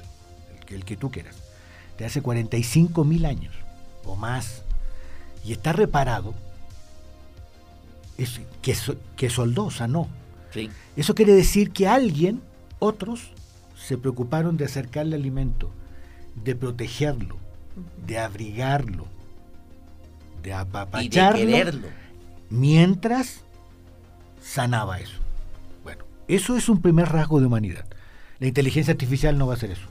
[0.54, 1.36] el que, el que tú quieras,
[1.98, 3.56] de hace 45 mil años
[4.06, 4.64] o más,
[5.44, 6.34] y está reparado,
[8.18, 8.76] es, que,
[9.16, 10.08] que soldó, sanó.
[10.96, 12.42] Eso quiere decir que alguien,
[12.80, 13.32] otros,
[13.78, 15.70] se preocuparon de acercarle alimento,
[16.44, 17.38] de protegerlo,
[18.06, 19.06] de abrigarlo,
[20.42, 21.88] de apapacharlo,
[22.50, 23.42] mientras
[24.42, 25.20] sanaba eso.
[25.84, 27.86] Bueno, eso es un primer rasgo de humanidad.
[28.40, 29.88] La inteligencia artificial no va a hacer eso.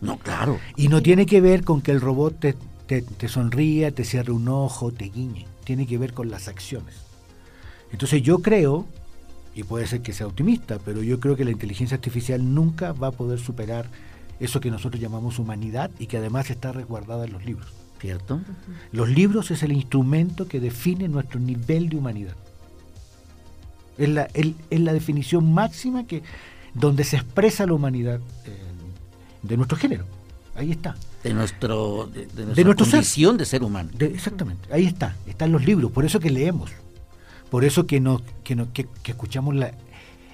[0.00, 0.58] No, claro.
[0.76, 2.54] Y no tiene que ver con que el robot te,
[2.86, 5.46] te, te sonría, te cierre un ojo, te guiñe.
[5.64, 7.05] Tiene que ver con las acciones.
[7.96, 8.84] Entonces yo creo,
[9.54, 13.06] y puede ser que sea optimista, pero yo creo que la inteligencia artificial nunca va
[13.06, 13.86] a poder superar
[14.38, 17.72] eso que nosotros llamamos humanidad y que además está resguardada en los libros.
[17.98, 18.42] ¿Cierto?
[18.92, 22.36] Los libros es el instrumento que define nuestro nivel de humanidad.
[23.96, 24.28] Es la,
[24.68, 26.22] la definición máxima que,
[26.74, 28.58] donde se expresa la humanidad eh,
[29.42, 30.04] de nuestro género.
[30.54, 30.96] Ahí está.
[31.22, 33.88] De, nuestro, de, nuestra condición de ser humano.
[33.98, 34.70] exactamente.
[34.70, 35.16] Ahí está.
[35.26, 35.90] Están los libros.
[35.92, 36.70] Por eso que leemos.
[37.50, 39.54] Por eso que, no, que, no, que, escuchamos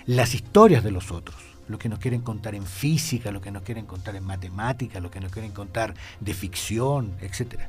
[0.07, 1.37] las historias de los otros,
[1.69, 5.11] lo que nos quieren contar en física, lo que nos quieren contar en matemática, lo
[5.11, 7.61] que nos quieren contar de ficción, etc.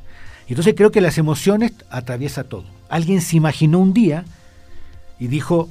[0.47, 2.65] Entonces creo que las emociones atraviesa todo.
[2.89, 4.25] Alguien se imaginó un día
[5.19, 5.69] y dijo,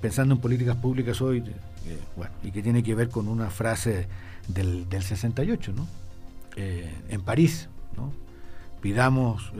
[0.00, 4.06] pensando en políticas públicas hoy, eh, bueno, y que tiene que ver con una frase
[4.48, 5.86] del, del 68, ¿no?
[6.56, 8.12] Eh, en París, ¿no?
[8.80, 9.50] Pidamos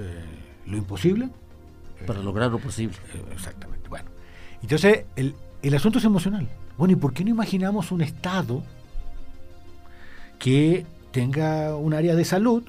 [0.67, 1.29] lo imposible.
[2.07, 2.97] Para lograr lo posible.
[3.33, 4.11] exactamente, bueno.
[4.63, 6.49] Entonces, el, el asunto es emocional.
[6.77, 8.63] Bueno, ¿y por qué no imaginamos un Estado
[10.39, 12.65] que tenga un área de salud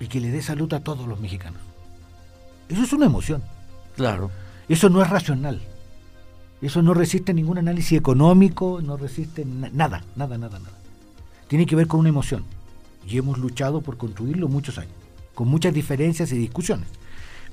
[0.00, 1.60] y que le dé salud a todos los mexicanos?
[2.68, 3.42] Eso es una emoción.
[3.96, 4.30] Claro.
[4.68, 5.60] Eso no es racional.
[6.60, 10.76] Eso no resiste ningún análisis económico, no resiste nada, nada, nada, nada.
[11.46, 12.44] Tiene que ver con una emoción.
[13.06, 14.92] Y hemos luchado por construirlo muchos años,
[15.34, 16.88] con muchas diferencias y discusiones.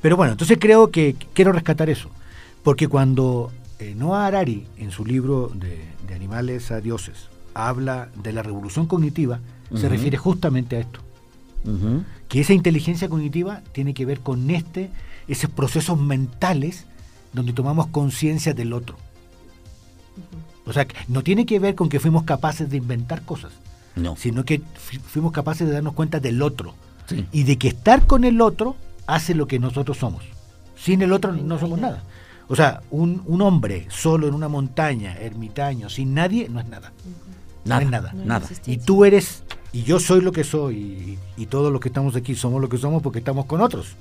[0.01, 2.09] Pero bueno, entonces creo que quiero rescatar eso.
[2.63, 8.41] Porque cuando eh, Noah Harari, en su libro de, Animales a Dioses, habla de la
[8.41, 9.39] revolución cognitiva,
[9.75, 11.01] se refiere justamente a esto.
[12.29, 14.91] Que esa inteligencia cognitiva tiene que ver con este,
[15.27, 16.85] esos procesos mentales
[17.33, 18.95] donde tomamos conciencia del otro.
[20.65, 23.51] O sea, no tiene que ver con que fuimos capaces de inventar cosas,
[23.95, 24.15] no.
[24.15, 24.61] sino que
[25.07, 26.73] fuimos capaces de darnos cuenta del otro.
[27.31, 28.75] Y de que estar con el otro
[29.07, 30.23] hace lo que nosotros somos.
[30.75, 32.03] Sin el otro no somos nada.
[32.47, 36.91] O sea, un, un, hombre solo en una montaña, ermitaño, sin nadie, no es nada.
[37.63, 38.13] Nada, no es nada.
[38.13, 38.49] nada.
[38.67, 39.43] Y tú eres,
[39.73, 42.77] y yo soy lo que soy, y, todos los que estamos aquí somos lo que
[42.77, 43.95] somos porque estamos con otros.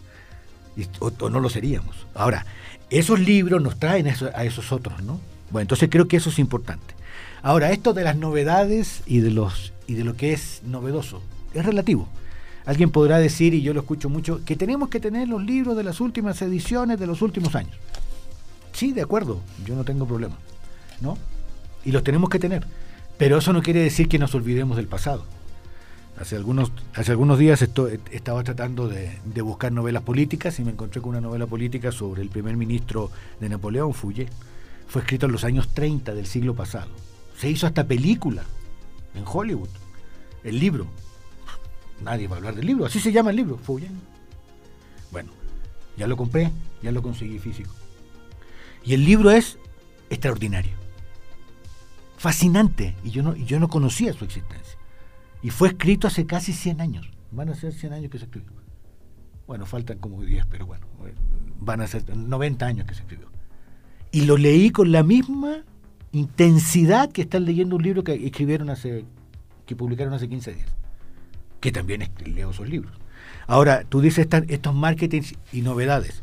[0.76, 2.06] Y, o, no lo seríamos.
[2.14, 2.44] Ahora,
[2.90, 5.20] esos libros nos traen a esos otros, ¿no?
[5.50, 6.94] Bueno, entonces creo que eso es importante.
[7.42, 11.64] Ahora, esto de las novedades y de, los, y de lo que es novedoso, es
[11.64, 12.08] relativo.
[12.66, 15.84] Alguien podrá decir, y yo lo escucho mucho, que tenemos que tener los libros de
[15.84, 17.74] las últimas ediciones de los últimos años.
[18.72, 20.36] Sí, de acuerdo, yo no tengo problema,
[21.00, 21.18] ¿no?
[21.84, 22.66] Y los tenemos que tener.
[23.18, 25.24] Pero eso no quiere decir que nos olvidemos del pasado.
[26.18, 31.10] Hace algunos, hace algunos días estaba tratando de, buscar novelas políticas y me encontré con
[31.10, 33.10] una novela política sobre el primer ministro
[33.40, 34.28] de Napoleón, Fouillé.
[34.86, 36.90] Fue escrito en los años 30 del siglo pasado.
[37.36, 38.44] Se hizo hasta película
[39.14, 39.70] en Hollywood.
[40.44, 40.86] El libro.
[42.02, 42.86] Nadie va a hablar del libro.
[42.86, 43.88] Así se llama el libro, Fouillé.
[45.10, 45.30] Bueno,
[45.96, 46.50] ya lo compré,
[46.82, 47.70] ya lo conseguí físico.
[48.84, 49.58] Y el libro es
[50.10, 50.72] extraordinario,
[52.16, 54.78] fascinante, y yo no, yo no conocía su existencia.
[55.42, 57.10] Y fue escrito hace casi 100 años.
[57.30, 58.52] Van a ser 100 años que se escribió.
[59.46, 60.86] Bueno, faltan como 10, pero bueno,
[61.60, 63.28] van a ser 90 años que se escribió.
[64.10, 65.64] Y lo leí con la misma
[66.12, 69.04] intensidad que están leyendo un libro que escribieron hace,
[69.66, 70.68] que publicaron hace 15 días.
[71.64, 72.92] Que también leo esos libros.
[73.46, 76.22] Ahora, tú dices estos marketings y novedades.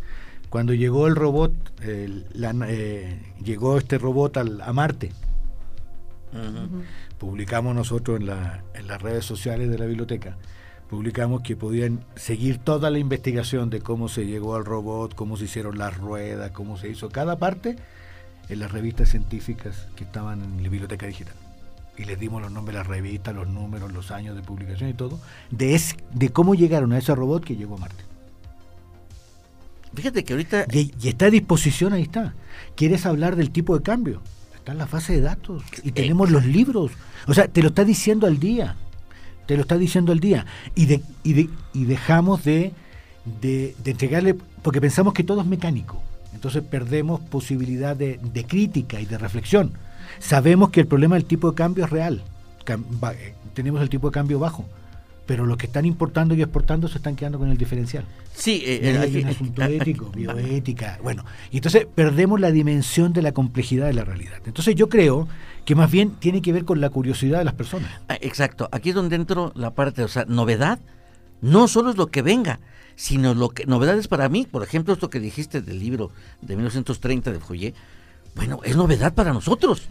[0.51, 5.11] Cuando llegó el robot, eh, llegó este robot a Marte.
[7.17, 10.37] Publicamos nosotros en, las redes sociales de la biblioteca,
[10.91, 15.45] publicamos que podían seguir toda la investigación de cómo se llegó al robot, cómo se
[15.45, 17.77] hicieron las ruedas, cómo se hizo cada parte
[18.47, 21.33] en las revistas científicas que estaban en la biblioteca digital.
[22.01, 24.93] Y les dimos los nombres de las revistas, los números, los años de publicación y
[24.93, 25.19] todo,
[25.51, 25.79] de,
[26.13, 28.03] de cómo llegaron a ese robot que llegó a Marte.
[29.93, 30.65] Fíjate que ahorita...
[30.71, 32.33] Y, está a disposición, ahí está.
[32.75, 34.21] ¿Quieres hablar del tipo de cambio?
[34.55, 35.63] Está en la fase de datos.
[35.83, 36.91] Y eh, tenemos los libros.
[37.27, 38.77] O sea, te lo está diciendo al día.
[39.45, 40.47] Te lo está diciendo al día.
[40.73, 42.73] Y, de, y, de, y dejamos de,
[43.41, 44.35] de, entregarle...
[44.63, 46.01] Porque pensamos que todo es mecánico.
[46.33, 49.73] Entonces perdemos posibilidad de, de crítica y de reflexión.
[50.19, 52.23] Sabemos que el problema del tipo de cambio es real.
[52.67, 54.65] Eh, tenemos el tipo de cambio bajo
[55.31, 58.03] pero los que están importando y exportando se están quedando con el diferencial.
[58.33, 63.31] Sí, eh, hay un asunto ético, bioética, bueno, y entonces perdemos la dimensión de la
[63.31, 64.41] complejidad de la realidad.
[64.45, 65.29] Entonces yo creo
[65.63, 67.89] que más bien tiene que ver con la curiosidad de las personas.
[68.09, 70.79] Ah, exacto, aquí es donde entro la parte, o sea, novedad
[71.39, 72.59] no solo es lo que venga,
[72.95, 77.31] sino lo que novedades para mí, por ejemplo, esto que dijiste del libro de 1930
[77.31, 77.73] de Foyer,
[78.35, 79.83] bueno, es novedad para nosotros.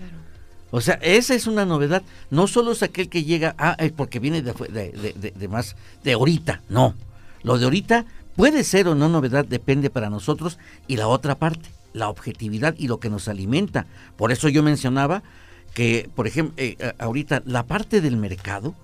[0.70, 2.02] O sea, esa es una novedad.
[2.30, 6.62] No solo es aquel que llega, ah, porque viene de, de, de, más, de ahorita.
[6.68, 6.94] No.
[7.42, 10.58] Lo de ahorita puede ser o no novedad, depende para nosotros.
[10.86, 13.86] Y la otra parte, la objetividad y lo que nos alimenta.
[14.16, 15.22] Por eso yo mencionaba
[15.74, 18.74] que, por ejemplo, eh, ahorita la parte del mercado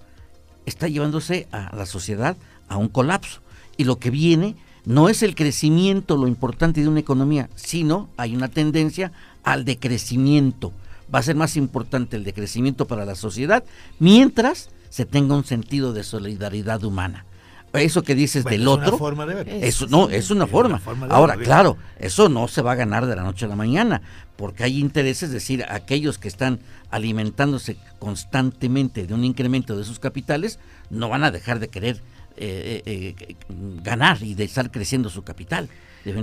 [0.66, 2.36] está llevándose a la sociedad
[2.68, 3.40] a un colapso.
[3.76, 8.34] Y lo que viene no es el crecimiento lo importante de una economía, sino hay
[8.34, 9.12] una tendencia
[9.47, 10.72] al decrecimiento
[11.14, 13.62] va a ser más importante el decrecimiento para la sociedad
[14.01, 17.24] mientras se tenga un sentido de solidaridad humana.
[17.72, 19.49] Eso que dices del otro, una forma de ver.
[19.49, 20.80] Eso no, es una forma.
[21.11, 24.03] Ahora, claro, eso no se va a ganar de la noche a la mañana,
[24.36, 26.59] porque hay intereses, es decir, aquellos que están
[26.90, 30.59] alimentándose constantemente de un incremento de sus capitales,
[30.90, 32.01] no van a dejar de querer
[32.37, 33.37] eh, eh, eh,
[33.82, 35.68] ganar y de estar creciendo su capital.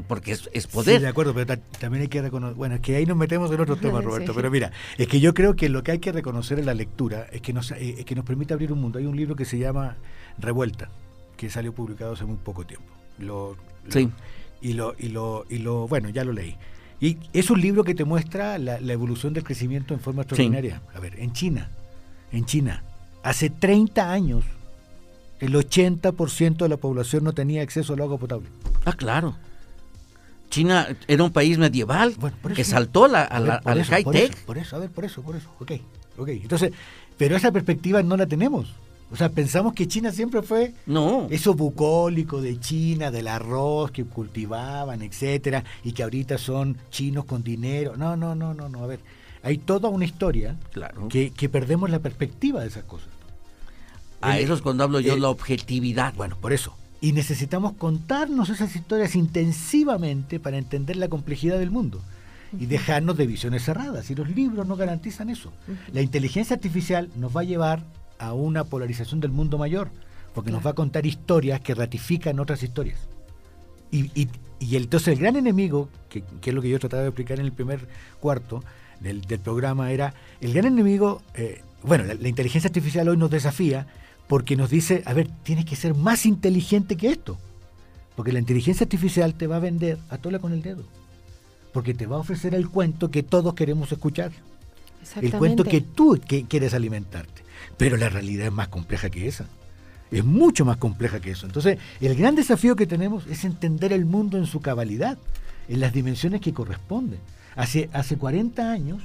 [0.07, 0.97] porque es, poder.
[0.97, 3.59] Sí, de acuerdo, pero también hay que reconocer, bueno, es que ahí nos metemos en
[3.61, 6.59] otro tema, Roberto, pero mira, es que yo creo que lo que hay que reconocer
[6.59, 8.99] en la lectura es que nos, es que nos permite abrir un mundo.
[8.99, 9.97] Hay un libro que se llama
[10.37, 10.89] Revuelta,
[11.37, 12.87] que salió publicado hace muy poco tiempo.
[13.19, 13.57] Lo,
[13.89, 14.09] sí.
[14.61, 16.55] Y lo, y lo, y lo, bueno, ya lo leí.
[17.03, 20.81] Y es un libro que te muestra la, evolución del crecimiento en forma extraordinaria.
[20.95, 21.69] A ver, en China,
[22.31, 22.81] en China,
[23.23, 24.45] hace 30 años,
[25.43, 28.47] el 80% de la población no tenía acceso al agua potable.
[28.85, 29.35] Ah, claro.
[30.49, 32.15] China era un país medieval
[32.55, 34.45] que saltó la, a la, al high-tech.
[34.45, 35.49] Por, eso, a ver, por eso, por eso.
[35.59, 35.71] Ok,
[36.17, 36.29] ok.
[36.29, 36.71] Entonces,
[37.17, 38.73] pero esa perspectiva no la tenemos.
[39.11, 41.27] O sea, pensamos que China siempre fue no.
[41.29, 47.43] eso bucólico de China, del arroz que cultivaban, etcétera, y que ahorita son chinos con
[47.43, 47.95] dinero.
[47.97, 48.83] No, no, no, no, no.
[48.83, 49.01] A ver,
[49.43, 51.09] hay toda una historia claro.
[51.09, 53.09] que, que perdemos la perspectiva de esas cosas.
[54.23, 56.13] A eso es cuando hablo yo de la objetividad.
[56.15, 56.75] Bueno, por eso.
[57.01, 62.01] Y necesitamos contarnos esas historias intensivamente para entender la complejidad del mundo
[62.57, 64.09] y dejarnos de visiones cerradas.
[64.09, 65.51] Y los libros no garantizan eso.
[65.91, 67.83] La inteligencia artificial nos va a llevar
[68.19, 69.89] a una polarización del mundo mayor,
[70.33, 72.99] porque nos va a contar historias que ratifican otras historias.
[73.91, 77.39] Y, y, y entonces el gran enemigo, que, es lo que yo trataba de explicar
[77.39, 77.87] en el primer
[78.19, 78.63] cuarto
[79.01, 83.87] del, programa, era el gran enemigo, eh, bueno, la inteligencia artificial hoy nos desafía
[84.27, 87.37] porque nos dice, a ver, tienes que ser más inteligente que esto.
[88.15, 90.83] Porque la inteligencia artificial te va a vender a tola con el dedo.
[91.71, 94.31] Porque te va a ofrecer el cuento que todos queremos escuchar.
[95.19, 97.43] El cuento que tú quieres alimentarte.
[97.77, 99.45] Pero la realidad es más compleja que esa.
[100.11, 101.47] Es mucho más compleja que eso.
[101.47, 105.17] Entonces, el gran desafío que tenemos es entender el mundo en su cabalidad,
[105.67, 107.19] en las dimensiones que corresponden.
[107.55, 109.01] Hace, hace 40 años,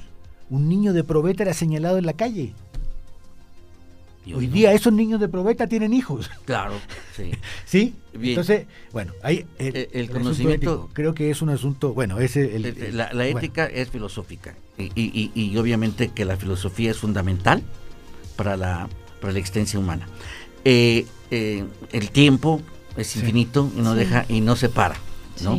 [0.51, 2.53] un niño de probeta era señalado en la calle
[4.33, 6.29] Hoy día esos niños de probeta tienen hijos.
[6.45, 6.73] Claro,
[7.15, 7.31] sí.
[7.65, 7.95] ¿Sí?
[8.13, 13.65] Entonces, bueno, hay el, conocimiento creo que es un asunto, bueno, ese el, la, ética
[13.65, 17.61] es filosófica y, y, obviamente que la filosofía es fundamental
[18.35, 20.07] para la, para la existencia humana.
[20.65, 22.61] Eh, eh, el tiempo
[22.97, 24.95] es infinito y no deja y no se para,
[25.43, 25.57] ¿no?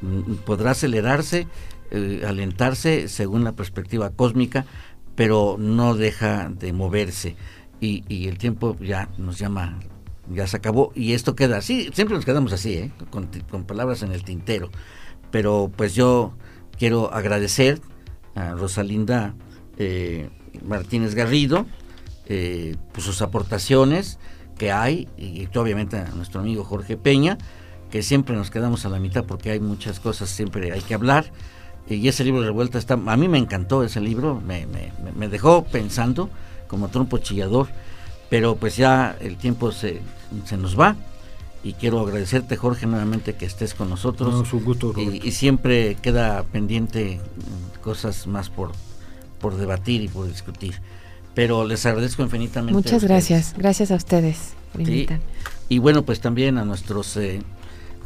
[0.00, 1.46] Mm, podrá acelerarse,
[1.90, 4.66] eh, alentarse según la perspectiva cósmica,
[5.14, 7.36] pero no deja de moverse
[7.82, 9.80] y, el tiempo ya nos llama,
[10.32, 12.92] ya se acabó y esto queda así, siempre nos quedamos así, ¿eh?
[13.10, 14.70] con, palabras en el tintero.
[15.30, 16.34] Pero pues yo
[16.78, 17.80] quiero agradecer
[18.34, 19.34] a Rosalinda
[19.78, 20.30] eh,
[20.64, 21.66] Martínez Garrido
[22.26, 24.18] eh, por sus aportaciones
[24.58, 27.36] que hay y, obviamente a nuestro amigo Jorge Peña
[27.90, 31.32] que siempre nos quedamos a la mitad porque hay muchas cosas siempre hay que hablar
[31.88, 35.28] y ese libro de revuelta está a mí me encantó ese libro me, me, me
[35.28, 36.30] dejó pensando
[36.72, 37.68] como trompo chillador,
[38.30, 40.00] pero pues ya el tiempo se,
[40.46, 40.96] se nos va
[41.62, 44.50] y quiero agradecerte Jorge nuevamente que estés con nosotros.
[44.50, 47.20] un gusto, y, siempre queda pendiente
[47.82, 48.72] cosas más por,
[49.38, 50.76] por debatir y por discutir.
[51.34, 52.72] Pero les agradezco infinitamente.
[52.72, 54.54] Muchas gracias, gracias a ustedes.
[55.68, 57.42] Y bueno, pues también a nuestros eh,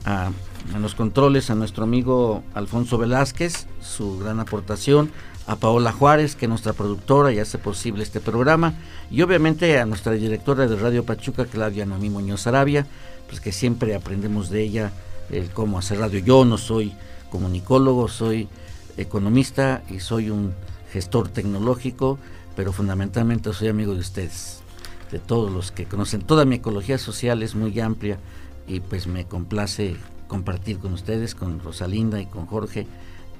[0.04, 0.32] a,
[0.74, 5.10] a, los controles, a nuestro amigo Alfonso Velázquez, su gran aportación,
[5.46, 8.74] a Paola Juárez, que es nuestra productora y hace posible este programa,
[9.10, 12.86] y obviamente a nuestra directora de Radio Pachuca, Claudia Noemí Muñoz Arabia,
[13.28, 14.92] pues que siempre aprendemos de ella
[15.30, 16.20] el cómo hacer radio.
[16.20, 16.92] Yo no soy
[17.30, 18.48] comunicólogo, soy
[18.96, 20.54] economista y soy un
[20.92, 22.18] gestor tecnológico,
[22.54, 24.60] pero fundamentalmente soy amigo de ustedes,
[25.12, 26.22] de todos los que conocen.
[26.22, 28.18] Toda mi ecología social es muy amplia
[28.66, 29.96] y pues me complace
[30.28, 32.86] compartir con ustedes, con Rosalinda y con Jorge,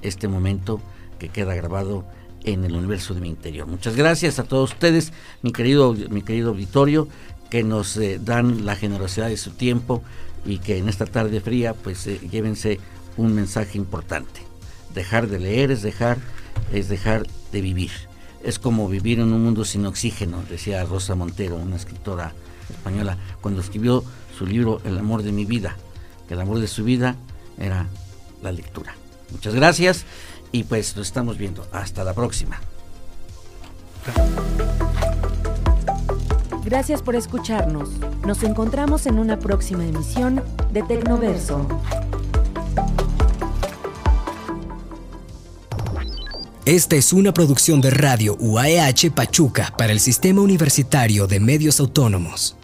[0.01, 0.79] este momento
[1.19, 2.05] que queda grabado
[2.43, 3.67] en el universo de mi interior.
[3.67, 5.11] Muchas gracias a todos ustedes,
[5.41, 7.07] mi querido, mi querido auditorio,
[7.49, 10.03] que nos eh, dan la generosidad de su tiempo
[10.45, 12.79] y que en esta tarde fría pues eh, llévense
[13.17, 14.41] un mensaje importante.
[14.93, 16.17] Dejar de leer es dejar,
[16.71, 17.91] es dejar de vivir.
[18.43, 22.33] Es como vivir en un mundo sin oxígeno, decía Rosa Montero, una escritora
[22.69, 24.03] española, cuando escribió
[24.37, 25.75] su libro El amor de mi vida,
[26.27, 27.15] que el amor de su vida
[27.57, 27.87] era
[28.41, 28.95] la lectura.
[29.31, 30.05] Muchas gracias
[30.51, 31.65] y pues nos estamos viendo.
[31.71, 32.59] Hasta la próxima.
[36.63, 37.89] Gracias por escucharnos.
[38.25, 41.65] Nos encontramos en una próxima emisión de Tecnoverso.
[46.65, 52.56] Esta es una producción de Radio UAEH Pachuca para el Sistema Universitario de Medios Autónomos.